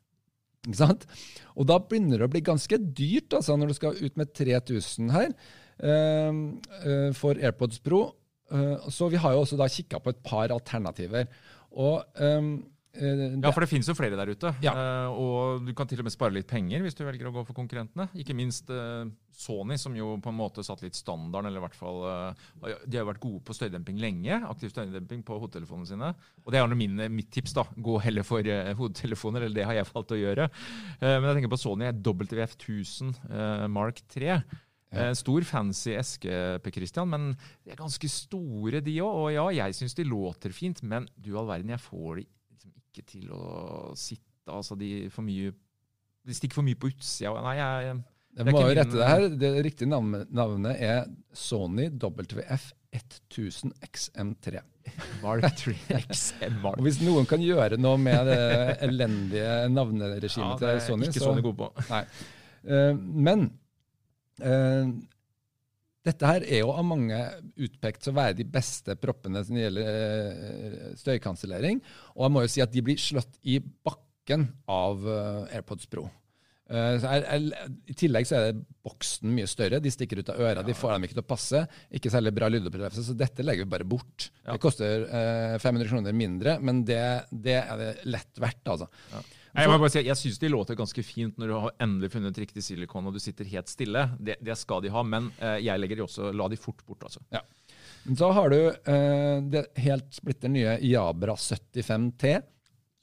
Ikke 0.65 0.81
sant? 0.81 1.05
Og 1.55 1.69
da 1.69 1.79
begynner 1.79 2.19
det 2.19 2.27
å 2.27 2.33
bli 2.33 2.43
ganske 2.45 2.79
dyrt 2.81 3.37
altså, 3.37 3.55
når 3.57 3.71
du 3.71 3.77
skal 3.77 3.99
ut 4.01 4.19
med 4.19 4.33
3000 4.35 5.11
her 5.15 5.33
eh, 5.79 7.11
for 7.15 7.39
AirPods 7.39 7.81
Pro. 7.85 8.07
Uh, 8.53 8.77
så 8.93 9.07
vi 9.09 9.17
har 9.17 9.33
jo 9.33 9.41
også 9.41 9.57
da 9.57 9.65
kikka 9.71 9.97
på 10.03 10.11
et 10.13 10.19
par 10.25 10.51
alternativer. 10.53 11.29
Og 11.75 12.03
eh, 12.21 12.49
eh, 12.95 13.35
ja, 13.41 13.51
for 13.51 13.63
det 13.63 13.69
finnes 13.71 13.89
jo 13.89 13.95
flere 13.97 14.17
der 14.19 14.31
ute. 14.31 14.51
Ja. 14.63 14.73
Eh, 14.73 15.19
og 15.19 15.65
du 15.67 15.71
kan 15.77 15.89
til 15.89 16.01
og 16.01 16.07
med 16.07 16.13
spare 16.15 16.35
litt 16.35 16.49
penger 16.49 16.83
hvis 16.83 16.97
du 16.97 17.03
velger 17.05 17.29
å 17.29 17.33
gå 17.35 17.43
for 17.47 17.57
konkurrentene. 17.57 18.07
Ikke 18.21 18.35
minst 18.37 18.71
eh, 18.73 19.05
Sony, 19.35 19.77
som 19.81 19.95
jo 19.97 20.13
på 20.23 20.31
en 20.31 20.37
måte 20.39 20.63
satt 20.65 20.83
litt 20.85 20.97
standarden, 20.97 21.49
eller 21.49 21.59
i 21.59 21.65
hvert 21.65 21.75
fall 21.75 21.97
De 22.85 22.95
har 22.95 23.01
jo 23.01 23.09
vært 23.09 23.23
gode 23.23 23.41
på 23.47 23.55
støydemping 23.57 23.99
lenge. 23.99 24.41
Aktiv 24.47 24.71
støydemping 24.71 25.25
på 25.27 25.39
hodetelefonene 25.41 25.89
sine. 25.89 26.11
Og 26.45 26.53
det 26.53 26.61
er 26.61 26.63
jo 26.63 26.79
min, 26.79 27.01
mitt 27.11 27.31
tips. 27.35 27.55
da, 27.57 27.65
Gå 27.75 27.97
heller 28.05 28.27
for 28.27 28.47
hodetelefoner, 28.79 29.43
eller 29.43 29.59
det 29.59 29.67
har 29.67 29.79
jeg 29.79 29.89
valgt 29.91 30.15
å 30.15 30.21
gjøre. 30.21 30.47
Men 31.03 31.27
jeg 31.27 31.41
tenker 31.41 31.51
på 31.51 31.59
Sony 31.59 31.91
WF 31.91 32.55
1000 32.55 33.11
eh, 33.27 33.67
Mark 33.71 33.99
3. 34.15 34.39
Eh, 34.95 35.11
Stor 35.17 35.43
fancy 35.47 35.95
eske, 35.97 36.35
Per 36.63 36.73
Christian, 36.73 37.09
men 37.11 37.33
de 37.65 37.73
er 37.73 37.79
ganske 37.79 38.09
store, 38.11 38.81
de 38.85 38.95
òg. 39.03 39.17
Og 39.25 39.29
ja, 39.35 39.45
jeg 39.63 39.77
syns 39.79 39.97
de 39.97 40.07
låter 40.07 40.55
fint, 40.55 40.81
men 40.83 41.09
du 41.17 41.33
all 41.35 41.49
verden, 41.49 41.73
jeg 41.75 41.83
får 41.83 42.21
de 42.21 42.27
ikke 42.95 43.11
til 43.11 43.31
å 43.35 43.93
sitte. 43.99 44.23
Altså, 44.47 44.77
de, 44.79 45.09
for 45.13 45.25
mye, 45.27 45.51
de 46.25 46.35
stikker 46.37 46.61
for 46.61 46.65
mye 46.65 46.79
på 46.79 46.91
utsida. 46.93 47.35
Nei, 47.43 47.57
jeg, 47.59 47.87
jeg 47.89 48.03
det 48.35 48.51
må 48.51 48.65
jo 48.65 48.71
rette 48.75 48.97
det 48.97 49.07
her. 49.07 49.25
Det 49.39 49.51
riktige 49.63 49.87
navnet, 49.87 50.31
navnet 50.35 50.81
er 50.83 51.05
Sony 51.35 51.87
WF 51.93 52.71
1000 52.95 53.71
XM3. 53.85 54.63
Mark 55.23 55.47
3 55.61 55.75
XM 56.03 56.57
Mark. 56.63 56.79
Og 56.79 56.87
hvis 56.87 56.99
noen 57.03 57.27
kan 57.29 57.43
gjøre 57.43 57.79
noe 57.79 57.99
med 57.99 58.27
det 58.27 58.75
elendige 58.85 59.53
navneregimet 59.71 60.61
det 60.61 60.73
til 60.75 60.83
Sony, 60.89 61.11
så 61.11 61.23
Sony 61.29 61.45
god. 61.45 61.63
Eh, 62.65 62.91
men 62.97 63.47
eh, 64.41 64.91
dette 66.05 66.29
her 66.29 66.45
er 66.45 66.61
jo 66.61 66.73
av 66.73 66.85
mange 66.85 67.19
utpekt 67.65 68.03
til 68.05 68.13
å 68.13 68.19
være 68.19 68.37
de 68.37 68.45
beste 68.47 68.97
proppene 69.01 69.41
som 69.45 69.57
gjelder 69.57 69.87
uh, 69.89 70.91
støykansellering. 70.99 71.81
Og 72.15 72.27
jeg 72.27 72.35
må 72.35 72.45
jo 72.45 72.51
si 72.55 72.63
at 72.65 72.73
de 72.73 72.83
blir 72.85 73.01
slått 73.01 73.39
i 73.43 73.57
bakken 73.59 74.47
av 74.71 75.03
eh, 75.05 75.57
AirPods 75.57 75.89
Pro. 75.91 76.07
Eh, 76.65 76.95
så 76.97 77.11
er, 77.13 77.25
er, 77.29 77.67
I 77.85 77.95
tillegg 77.97 78.25
så 78.25 78.37
er 78.39 78.47
det 78.47 78.63
boksen 78.85 79.29
mye 79.35 79.49
større. 79.49 79.81
De 79.83 79.91
stikker 79.93 80.21
ut 80.21 80.31
av 80.33 80.41
øra. 80.41 80.65
De 80.65 80.75
får 80.77 80.95
dem 80.95 81.05
ikke 81.05 81.17
til 81.17 81.25
å 81.25 81.29
passe. 81.29 81.61
Ikke 81.93 82.11
særlig 82.13 82.33
bra 82.37 82.49
lydopplevelse, 82.49 83.05
så 83.05 83.17
dette 83.17 83.45
legger 83.45 83.67
vi 83.67 83.73
bare 83.75 83.87
bort. 83.95 84.29
Ja. 84.43 84.55
Det 84.55 84.61
koster 84.63 85.05
eh, 85.05 85.57
500 85.61 85.91
kroner 85.91 86.17
mindre, 86.17 86.57
men 86.65 86.81
det, 86.87 87.01
det 87.29 87.59
er 87.61 87.81
det 87.81 87.91
lett 88.09 88.41
verdt, 88.41 88.63
altså. 88.73 88.89
Nei, 89.13 89.25
Jeg 89.55 89.71
må 89.71 89.77
bare 89.79 89.93
si, 89.93 90.01
jeg 90.05 90.19
syns 90.19 90.39
de 90.41 90.49
låter 90.51 90.77
ganske 90.79 91.03
fint 91.05 91.37
når 91.39 91.51
du 91.51 91.55
har 91.65 91.75
endelig 91.85 92.11
funnet 92.13 92.39
riktig 92.41 92.63
silikon 92.65 93.07
og 93.07 93.15
du 93.15 93.21
sitter 93.23 93.47
helt 93.53 93.71
stille. 93.71 94.09
Det, 94.19 94.35
det 94.43 94.57
skal 94.59 94.83
de 94.83 94.91
ha, 94.93 95.03
men 95.07 95.29
eh, 95.39 95.61
jeg 95.65 95.79
legger 95.79 96.01
de 96.01 96.05
også, 96.07 96.31
la 96.35 96.49
de 96.51 96.59
fort 96.59 96.83
bort. 96.87 97.05
altså. 97.07 97.23
Ja. 97.33 97.41
Så 98.17 98.27
har 98.37 98.51
du 98.53 98.59
eh, 98.69 99.37
det 99.49 99.63
helt 99.81 100.11
splitter 100.13 100.51
nye 100.51 100.75
Jabra 100.85 101.33
75T. 101.39 102.35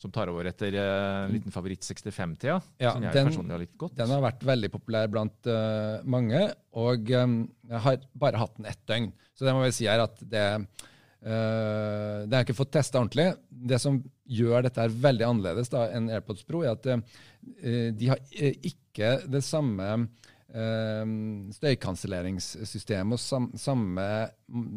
Som 0.03 0.11
tar 0.15 0.31
over 0.33 0.49
etter 0.51 0.75
eh, 0.75 1.25
en 1.25 1.35
liten 1.35 1.55
favoritt 1.55 1.83
65T, 1.87 2.47
Ja, 2.83 2.93
som 2.93 3.05
jeg 3.07 3.15
den- 3.15 3.29
personlig 3.31 3.55
har 3.55 3.63
likt 3.63 3.77
godt. 3.79 3.97
Den 3.99 4.11
har 4.11 4.23
vært 4.25 4.47
veldig 4.47 4.71
populær 4.75 5.11
blant 5.11 5.47
uh, 5.47 6.01
mange, 6.03 6.41
og 6.75 7.13
um, 7.15 7.37
jeg 7.71 7.83
har 7.85 8.01
bare 8.19 8.41
hatt 8.43 8.57
den 8.59 8.67
ett 8.71 8.83
døgn. 8.91 9.13
Så 9.39 9.47
det 9.47 9.55
må 9.55 9.63
vi 9.63 9.75
si 9.75 9.87
er 9.91 10.03
at 10.03 10.19
det 10.21 10.47
uh, 10.59 12.27
Det 12.27 12.35
har 12.35 12.41
jeg 12.41 12.49
ikke 12.49 12.59
fått 12.65 12.75
testa 12.75 12.99
ordentlig. 12.99 13.29
Det 13.51 13.79
som 13.83 14.03
gjør 14.33 14.67
dette 14.67 14.83
her 14.85 14.99
veldig 15.05 15.29
annerledes 15.29 15.73
da, 15.73 15.87
enn 15.95 16.11
AirPods 16.13 16.47
Pro, 16.49 16.63
er 16.65 16.75
at 16.75 16.89
eh, 16.93 17.91
de 17.97 18.11
har 18.11 18.21
eh, 18.33 18.59
ikke 18.73 19.15
det 19.31 19.43
samme 19.47 19.89
eh, 19.99 21.15
støykanselleringssystemet 21.59 23.19
og 23.19 23.23
sam, 23.23 23.49
samme 23.61 24.07
mm, 24.49 24.77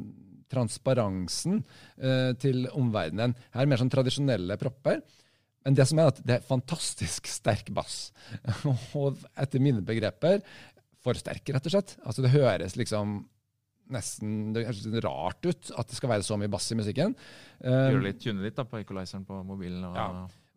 transparensen 0.52 1.62
eh, 1.98 2.32
til 2.42 2.66
omverdenen. 2.74 3.36
Her 3.56 3.66
er 3.66 3.72
mer 3.72 3.82
sånn 3.82 3.94
tradisjonelle 3.94 4.60
propper. 4.62 5.02
Men 5.66 5.78
det 5.78 5.88
som 5.90 6.00
er 6.00 6.12
at 6.12 6.22
det 6.22 6.38
er 6.38 6.46
fantastisk 6.46 7.26
sterk 7.30 7.72
bass. 7.74 8.12
Og 9.00 9.18
etter 9.34 9.64
mine 9.64 9.82
begreper 9.86 10.44
for 11.06 11.18
sterk, 11.18 11.50
rett 11.54 11.66
og 11.66 11.74
slett. 11.74 11.96
Altså 12.06 12.26
Det 12.26 12.34
høres 12.36 12.78
liksom 12.78 13.24
nesten 13.94 14.54
det 14.56 14.66
høres 14.66 14.86
litt 14.88 15.04
rart 15.06 15.46
ut 15.46 15.70
at 15.78 15.92
det 15.92 15.98
skal 15.98 16.12
være 16.16 16.26
så 16.26 16.38
mye 16.40 16.52
bass 16.52 16.72
i 16.74 16.80
musikken. 16.80 17.14
Gjør 17.62 18.00
det 18.00 18.08
litt, 18.08 18.24
tynne 18.24 18.46
litt 18.46 18.58
da 18.58 18.66
på 18.70 18.82
equalizeren 18.82 19.28
på 19.28 19.44
mobilen. 19.46 19.84
Og, 19.90 20.00
Ja. 20.00 20.10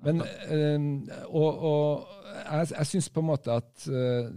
Men, 0.06 0.22
eh, 0.22 1.16
og, 1.26 1.64
og 1.66 2.06
jeg, 2.38 2.68
jeg 2.70 2.86
syns 2.86 3.08
på 3.10 3.22
en 3.22 3.30
måte 3.32 3.56
at 3.58 3.86
eh, 3.90 4.28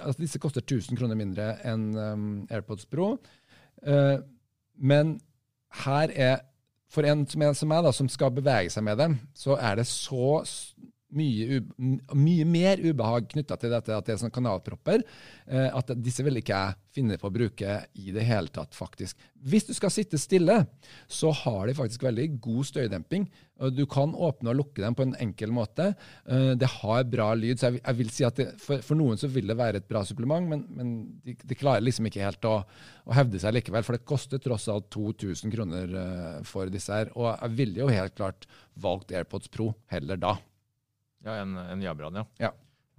altså 0.00 0.20
disse 0.20 0.40
koster 0.42 0.60
1000 0.60 0.98
kroner 0.98 1.18
mindre 1.18 1.54
enn 1.66 1.86
um, 1.96 2.26
AirPods 2.52 2.86
Pro. 2.90 3.14
Eh, 3.82 4.18
men 4.76 5.16
her 5.86 6.12
er 6.12 6.44
For 6.92 7.02
en 7.02 7.24
som, 7.26 7.42
er, 7.42 7.52
som 7.58 7.68
meg, 7.68 7.82
da, 7.82 7.90
som 7.92 8.06
skal 8.08 8.30
bevege 8.30 8.70
seg 8.70 8.84
med 8.86 9.00
dem, 9.00 9.16
så 9.34 9.56
er 9.58 9.80
det 9.80 9.88
så 9.90 10.44
mye, 11.14 11.60
mye 12.16 12.44
mer 12.48 12.80
ubehag 12.82 13.28
knytta 13.30 13.56
til 13.60 13.72
dette 13.72 13.94
at 13.94 14.08
det 14.08 14.14
er 14.16 14.20
sånne 14.20 14.34
kanalpropper, 14.34 15.04
eh, 15.46 15.68
at 15.70 15.92
disse 16.02 16.24
vil 16.26 16.40
ikke 16.40 16.56
jeg 16.56 16.76
finne 16.96 17.18
på 17.20 17.28
å 17.28 17.34
bruke 17.34 17.76
i 18.00 18.12
det 18.14 18.24
hele 18.26 18.48
tatt, 18.50 18.74
faktisk. 18.74 19.18
Hvis 19.46 19.68
du 19.68 19.74
skal 19.76 19.92
sitte 19.92 20.18
stille, 20.18 20.62
så 21.06 21.30
har 21.44 21.68
de 21.68 21.76
faktisk 21.76 22.06
veldig 22.06 22.24
god 22.42 22.66
støydemping. 22.70 23.26
Du 23.76 23.84
kan 23.88 24.12
åpne 24.12 24.50
og 24.52 24.58
lukke 24.58 24.82
dem 24.82 24.96
på 24.96 25.04
en 25.04 25.14
enkel 25.22 25.52
måte. 25.54 25.90
Eh, 26.26 26.54
Det 26.58 26.70
har 26.80 27.04
bra 27.04 27.28
lyd, 27.38 27.60
så 27.60 27.70
jeg 27.76 27.98
vil 28.00 28.10
si 28.10 28.26
at 28.26 28.40
det, 28.40 28.48
for, 28.62 28.82
for 28.82 28.98
noen 28.98 29.20
så 29.20 29.30
vil 29.30 29.46
det 29.46 29.58
være 29.60 29.82
et 29.82 29.88
bra 29.88 30.02
supplement, 30.08 30.48
men, 30.48 30.66
men 30.72 30.90
de, 31.24 31.36
de 31.36 31.58
klarer 31.58 31.84
liksom 31.84 32.08
ikke 32.10 32.24
helt 32.24 32.48
å, 32.50 32.56
å 33.06 33.16
hevde 33.16 33.38
seg 33.40 33.54
likevel, 33.56 33.86
for 33.86 33.96
det 33.96 34.08
koster 34.08 34.42
tross 34.42 34.66
alt 34.72 34.90
2000 34.96 35.54
kroner 35.54 35.96
eh, 36.02 36.42
for 36.48 36.72
disse 36.72 36.92
her. 36.92 37.14
Og 37.14 37.30
jeg 37.30 37.56
ville 37.62 37.84
jo 37.84 37.92
helt 37.92 38.16
klart 38.18 38.48
valgt 38.74 39.14
AirPods 39.14 39.52
Pro 39.52 39.70
heller 39.92 40.18
da. 40.20 40.34
Ja, 41.26 41.40
en, 41.42 41.56
en 41.58 41.82
Jabran, 41.82 42.22
ja. 42.22 42.24
Ja. 42.46 42.52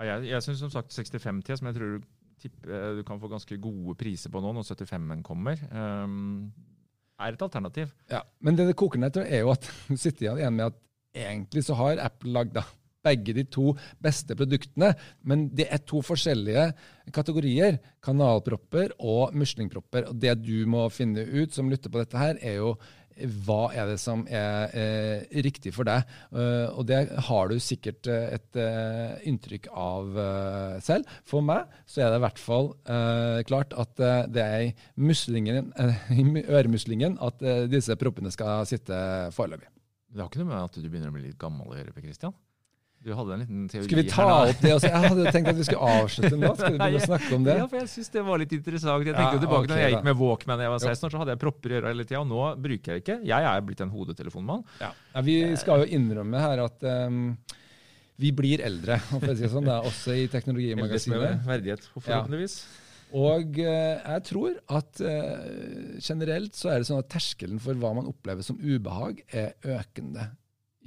Jeg 0.04 0.30
jeg 0.30 0.46
syns 0.46 0.62
som 0.62 0.72
sagt 0.74 0.94
65T, 0.94 1.56
som 1.58 1.70
jeg 1.70 1.78
tror 1.78 1.94
du, 1.96 2.08
tipper, 2.42 2.74
eh, 2.76 2.90
du 3.00 3.04
kan 3.08 3.22
få 3.22 3.30
ganske 3.32 3.58
gode 3.62 3.96
priser 3.98 4.34
på 4.34 4.42
nå 4.44 4.52
når 4.54 4.68
75-en 4.68 5.24
kommer, 5.26 5.62
um, 5.72 6.52
er 7.18 7.34
et 7.34 7.42
alternativ. 7.42 7.94
Ja, 8.12 8.22
Men 8.40 8.60
det 8.60 8.68
det 8.68 8.78
koker 8.78 9.02
ned 9.02 9.16
til, 9.16 9.26
er 9.26 9.46
jo 9.46 9.54
at 9.56 9.72
du 9.90 9.96
sitter 9.98 10.36
igjen 10.38 10.60
med 10.60 10.70
at 10.70 10.84
egentlig 11.18 11.64
så 11.66 11.78
har 11.80 12.04
Apple 12.04 12.36
lagd 12.36 12.60
begge 13.08 13.34
de 13.38 13.46
to 13.48 13.72
beste 14.04 14.36
produktene, 14.36 14.92
men 15.24 15.48
det 15.56 15.70
er 15.72 15.84
to 15.88 16.02
forskjellige 16.04 16.68
kategorier. 17.16 17.80
Kanalpropper 18.04 18.94
og 19.00 19.36
muslingpropper. 19.38 20.10
Og 20.12 20.20
det 20.20 20.36
du 20.44 20.66
må 20.70 20.88
finne 20.94 21.24
ut 21.24 21.56
som 21.56 21.72
lytter 21.72 21.94
på 21.94 22.02
dette 22.02 22.20
her, 22.20 22.42
er 22.42 22.60
jo 22.60 22.74
hva 23.46 23.72
er 23.74 23.92
det 23.92 23.98
som 24.02 24.24
er 24.30 24.74
eh, 24.78 25.42
riktig 25.46 25.74
for 25.76 25.88
deg? 25.88 26.06
Uh, 26.32 26.70
og 26.78 26.88
det 26.90 27.00
har 27.28 27.52
du 27.52 27.58
sikkert 27.64 28.10
eh, 28.12 28.38
et 28.38 28.60
uh, 28.60 29.18
inntrykk 29.28 29.70
av 29.74 30.18
uh, 30.18 30.78
selv. 30.84 31.08
For 31.28 31.46
meg 31.46 31.72
så 31.90 32.04
er 32.04 32.12
det 32.14 32.22
i 32.22 32.26
hvert 32.26 32.42
fall 32.42 32.74
klart 33.48 33.74
at 33.80 34.00
det 34.32 34.44
er 34.44 34.66
i 34.68 34.72
muslingen, 35.00 35.72
øremuslingen 36.58 37.18
at 37.24 37.42
disse 37.72 37.96
proppene 38.00 38.32
skal 38.34 38.66
sitte 38.70 38.98
foreløpig. 39.36 39.70
Det 40.14 40.22
har 40.22 40.30
ikke 40.30 40.44
noe 40.44 40.52
med 40.52 40.60
at 40.62 40.78
du 40.78 40.88
begynner 40.88 41.12
å 41.12 41.16
bli 41.16 41.28
litt 41.28 41.40
gammel 41.42 41.72
å 41.72 41.78
gjøre, 41.78 41.94
Per 41.96 42.06
Christian. 42.06 42.36
Du 43.08 43.14
hadde 43.16 43.36
en 43.38 43.40
liten 43.40 43.68
teori 43.72 43.86
Skal 43.88 44.00
vi 44.02 44.04
ta 44.12 44.24
her 44.28 44.50
opp 44.52 44.64
det? 44.64 44.72
Altså, 44.76 44.90
Jeg 44.92 45.12
hadde 45.12 45.32
tenkt 45.32 45.50
at 45.54 45.60
vi 45.60 45.66
skulle 45.68 45.92
avslutte 45.98 46.40
nå. 46.40 46.50
Skal 46.60 46.74
vi 46.74 46.80
begynne 46.82 47.00
å 47.00 47.08
snakke 47.12 47.30
om 47.38 47.46
det? 47.46 47.54
Ja, 47.62 47.68
for 47.72 47.80
jeg 47.80 47.92
syns 47.94 48.10
det 48.16 48.24
var 48.28 48.42
litt 48.42 48.56
interessant. 48.58 49.06
Jeg 49.08 49.14
Ja, 49.16 49.28
tilbake 49.38 49.62
okay, 49.62 49.70
da 49.72 49.78
jeg 49.80 49.94
gikk 49.94 50.08
med 50.10 50.18
Walkman 50.20 50.60
da 50.60 50.66
jeg 50.66 50.74
var 50.74 50.82
16 50.84 51.08
år, 51.08 51.14
så 51.14 51.22
hadde 51.22 51.36
jeg 51.38 51.42
propper 51.46 51.72
i 51.72 51.78
øra 51.80 51.94
hele 51.94 52.06
tida, 52.08 52.24
og 52.26 52.28
nå 52.28 52.42
bruker 52.66 52.94
jeg 52.98 53.04
ikke. 53.06 53.16
Jeg 53.30 53.48
er 53.52 53.64
blitt 53.70 53.84
en 53.86 53.94
hodetelefonmann. 53.94 54.66
Ja. 54.82 54.90
vi 55.24 55.38
skal 55.62 55.86
jo 55.86 55.88
innrømme 55.98 56.42
her 56.44 56.64
at 56.66 56.84
um, 57.08 57.22
vi 58.20 58.34
blir 58.36 58.64
eldre, 58.66 58.98
for 59.14 59.24
å 59.30 59.38
si 59.38 59.46
det 59.46 59.54
sånn, 59.54 59.70
da, 59.70 59.78
også 59.88 60.18
i 60.18 60.26
Teknologimagasinet. 60.34 61.48
verdighet, 61.48 61.88
forhåpentligvis. 61.94 62.58
Og 63.16 63.62
eh, 63.64 64.02
jeg 64.04 64.24
tror 64.28 64.58
at 64.76 65.00
eh, 65.00 65.96
generelt 66.04 66.58
så 66.60 66.74
er 66.74 66.82
det 66.82 66.90
sånn 66.90 67.00
at 67.00 67.08
terskelen 67.14 67.62
for 67.64 67.78
hva 67.80 67.94
man 67.96 68.10
opplever 68.10 68.44
som 68.44 68.60
ubehag, 68.60 69.22
er 69.32 69.54
økende 69.78 70.28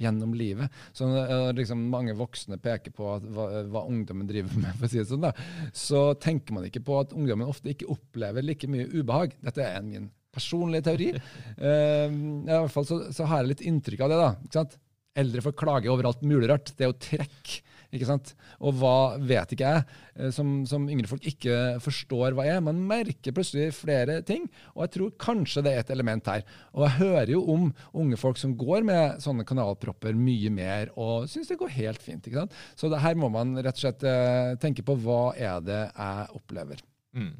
gjennom 0.01 0.33
livet. 0.37 0.71
Så 0.97 1.07
når 1.09 1.55
liksom 1.57 1.83
mange 1.93 2.15
voksne 2.17 2.59
peker 2.61 2.93
på 2.95 3.07
at 3.15 3.27
hva, 3.35 3.47
hva 3.71 3.85
ungdommen 3.89 4.29
driver 4.29 4.57
med, 4.57 4.73
for 4.77 4.87
å 4.87 4.91
si 4.91 5.01
det 5.01 5.09
sånn, 5.09 5.27
da, 5.27 5.33
så 5.75 6.11
tenker 6.21 6.57
man 6.57 6.67
ikke 6.67 6.83
på 6.87 6.99
at 7.01 7.15
ungdommen 7.15 7.49
ofte 7.49 7.73
ikke 7.73 7.89
opplever 7.93 8.45
like 8.45 8.69
mye 8.71 8.89
ubehag. 8.91 9.37
Dette 9.45 9.65
er 9.67 9.85
min 9.85 10.09
personlige 10.33 10.89
teori. 10.91 11.11
Uh, 11.61 12.09
I 12.09 12.49
hvert 12.49 12.73
fall 12.73 12.87
så, 12.89 12.95
så 13.13 13.27
har 13.29 13.43
jeg 13.43 13.51
litt 13.51 13.59
inntrykk 13.69 14.01
av 14.01 14.09
det. 14.09 14.17
da, 14.17 14.29
ikke 14.47 14.55
sant? 14.55 14.79
Eldre 15.21 15.43
får 15.45 15.53
klage 15.59 15.91
over 15.91 16.07
alt 16.09 16.23
mulig 16.25 16.47
rart. 16.49 16.71
Det 16.73 16.87
er 16.87 16.89
jo 16.89 17.01
trekk. 17.03 17.51
Ikke 17.91 18.07
sant? 18.07 18.33
Og 18.63 18.75
hva 18.79 19.17
vet 19.17 19.53
ikke 19.53 19.71
jeg, 19.73 19.85
eh, 20.15 20.31
som, 20.35 20.61
som 20.69 20.87
yngre 20.91 21.09
folk 21.11 21.25
ikke 21.27 21.57
forstår 21.83 22.37
hva 22.37 22.47
er. 22.47 22.63
Man 22.63 22.81
merker 22.87 23.35
plutselig 23.35 23.75
flere 23.77 24.19
ting, 24.27 24.47
og 24.75 24.85
jeg 24.85 24.93
tror 24.95 25.13
kanskje 25.21 25.65
det 25.65 25.75
er 25.75 25.83
et 25.83 25.93
element 25.93 26.31
her. 26.31 26.45
Og 26.75 26.85
jeg 26.87 26.97
hører 27.01 27.33
jo 27.35 27.43
om 27.53 27.69
unge 27.91 28.19
folk 28.19 28.39
som 28.41 28.55
går 28.59 28.87
med 28.87 29.21
sånne 29.23 29.45
kanalpropper 29.47 30.17
mye 30.17 30.53
mer, 30.53 30.93
og 30.95 31.27
syns 31.31 31.51
det 31.51 31.59
går 31.59 31.75
helt 31.77 32.03
fint. 32.03 32.23
ikke 32.25 32.45
sant? 32.45 32.57
Så 32.79 32.91
her 32.91 33.19
må 33.19 33.31
man 33.33 33.57
rett 33.59 33.75
og 33.75 33.85
slett 33.85 34.07
eh, 34.07 34.55
tenke 34.61 34.85
på 34.87 34.97
hva 35.03 35.23
er 35.35 35.63
det 35.65 35.83
jeg 35.91 36.39
opplever. 36.39 36.83
Mm. 37.11 37.33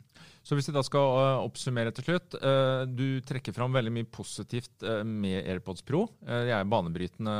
Så 0.51 0.57
hvis 0.57 0.67
vi 0.67 0.73
da 0.75 0.81
skal 0.83 1.13
øh, 1.15 1.45
oppsummere 1.45 1.93
til 1.95 2.03
slutt. 2.03 2.35
øh, 2.35 2.81
du 2.91 3.21
trekker 3.23 3.55
fram 3.55 3.71
veldig 3.71 3.93
mye 3.95 4.07
positivt 4.11 4.83
øh, 4.83 5.05
med 5.07 5.45
AirPods 5.47 5.79
Pro. 5.87 6.01
De 6.27 6.51
er 6.51 6.67
banebrytende 6.67 7.35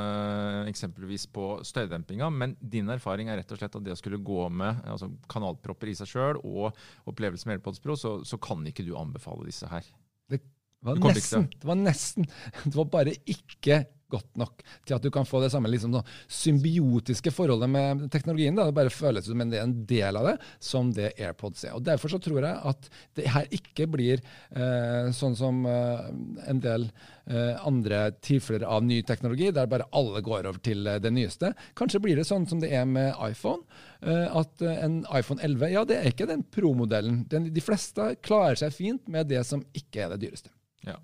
eksempelvis 0.72 1.26
på 1.28 1.58
støydempinga, 1.68 2.30
men 2.32 2.56
din 2.64 2.88
erfaring 2.88 3.28
er 3.28 3.42
rett 3.42 3.52
og 3.52 3.60
slett 3.60 3.76
at 3.76 3.84
det 3.84 3.92
å 3.92 4.00
skulle 4.00 4.22
gå 4.24 4.46
med 4.48 4.80
altså 4.88 5.12
kanalpropper 5.28 5.92
i 5.92 5.98
seg 6.00 6.08
sjøl 6.08 6.40
og 6.40 6.72
opplevelse 7.12 7.50
med 7.50 7.58
AirPods 7.58 7.84
Pro, 7.84 8.00
så, 8.00 8.14
så 8.24 8.40
kan 8.40 8.64
ikke 8.72 8.88
du 8.88 8.94
anbefale 8.96 9.50
disse 9.50 9.68
her. 9.68 9.92
Det 10.32 10.40
var 10.88 11.04
nesten. 11.04 11.50
Det 11.52 11.68
var 11.68 11.84
nesten. 11.84 12.32
Det 12.64 12.78
var 12.80 12.88
bare 12.96 13.20
ikke 13.28 13.84
godt 14.12 14.38
nok 14.42 14.62
til 14.88 14.98
at 14.98 15.06
du 15.06 15.10
kan 15.14 15.28
få 15.28 15.42
det 15.44 15.52
samme 15.54 15.72
liksom, 15.72 15.96
sånn 15.96 16.12
symbiotiske 16.42 17.34
forholdet 17.36 17.72
med 17.72 18.06
teknologien. 18.14 18.58
Da. 18.58 18.68
Det 18.70 18.78
bare 18.78 18.94
føles 18.94 19.28
som 19.28 19.42
en 19.44 19.52
en 19.62 19.74
del 19.88 20.18
av 20.18 20.28
det, 20.30 20.36
som 20.64 20.92
det 20.96 21.14
AirPods 21.20 21.66
er. 21.68 21.76
Og 21.78 21.84
Derfor 21.88 22.14
så 22.14 22.20
tror 22.24 22.42
jeg 22.44 22.60
at 22.72 22.90
det 23.18 23.30
her 23.34 23.50
ikke 23.56 23.88
blir 23.92 24.22
eh, 24.56 25.12
sånn 25.16 25.36
som 25.38 25.66
eh, 25.70 26.06
en 26.52 26.62
del 26.64 26.88
eh, 27.26 27.56
andre 27.68 28.04
tilfeller 28.24 28.66
av 28.68 28.84
ny 28.88 29.02
teknologi, 29.08 29.52
der 29.56 29.70
bare 29.72 29.88
alle 29.98 30.22
går 30.26 30.48
over 30.50 30.62
til 30.64 30.88
eh, 30.88 31.00
det 31.04 31.12
nyeste. 31.16 31.54
Kanskje 31.78 32.02
blir 32.04 32.20
det 32.20 32.28
sånn 32.30 32.48
som 32.50 32.62
det 32.64 32.72
er 32.76 32.88
med 32.90 33.14
iPhone. 33.28 33.64
eh, 34.02 34.28
at 34.42 34.62
eh, 34.66 34.84
en 34.86 35.02
iPhone 35.14 35.42
11 35.44 35.72
ja, 35.76 35.86
det 35.86 36.00
er 36.00 36.12
ikke 36.12 36.30
den 36.30 36.44
pro-modellen. 36.44 37.24
De 37.30 37.64
fleste 37.64 38.14
klarer 38.26 38.60
seg 38.60 38.74
fint 38.76 39.08
med 39.12 39.30
det 39.32 39.44
som 39.48 39.64
ikke 39.78 40.06
er 40.06 40.16
det 40.16 40.24
dyreste. 40.26 40.52
Ja. 40.88 40.98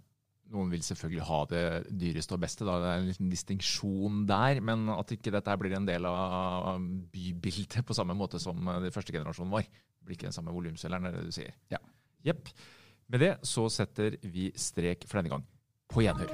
Noen 0.54 0.70
vil 0.72 0.84
selvfølgelig 0.86 1.26
ha 1.28 1.40
det 1.52 1.64
dyreste 1.92 2.36
og 2.38 2.42
beste, 2.44 2.64
da. 2.68 2.78
det 2.80 2.90
er 2.92 3.02
en 3.02 3.10
liten 3.10 3.32
distinksjon 3.32 4.24
der. 4.30 4.62
Men 4.64 4.88
at 4.94 5.12
ikke 5.16 5.34
dette 5.36 5.58
blir 5.60 5.76
en 5.78 5.88
del 5.90 6.08
av 6.08 6.80
bybildet 7.14 7.84
på 7.88 7.98
samme 7.98 8.16
måte 8.18 8.40
som 8.44 8.58
den 8.58 8.94
første 8.96 9.16
generasjonen 9.16 9.54
var. 9.54 9.68
Det 9.68 10.08
blir 10.08 10.20
ikke 10.20 10.30
den 10.30 10.38
samme 10.38 10.56
volumselgeren, 10.56 11.10
er 11.10 11.18
det 11.18 11.28
du 11.28 11.36
sier. 11.36 11.56
Ja. 11.74 11.82
Jepp. 12.28 12.52
Med 13.12 13.24
det 13.24 13.34
så 13.48 13.68
setter 13.72 14.18
vi 14.24 14.50
strek 14.56 15.08
for 15.08 15.20
denne 15.20 15.36
gang. 15.36 15.46
På 15.92 16.04
gjenhør. 16.04 16.32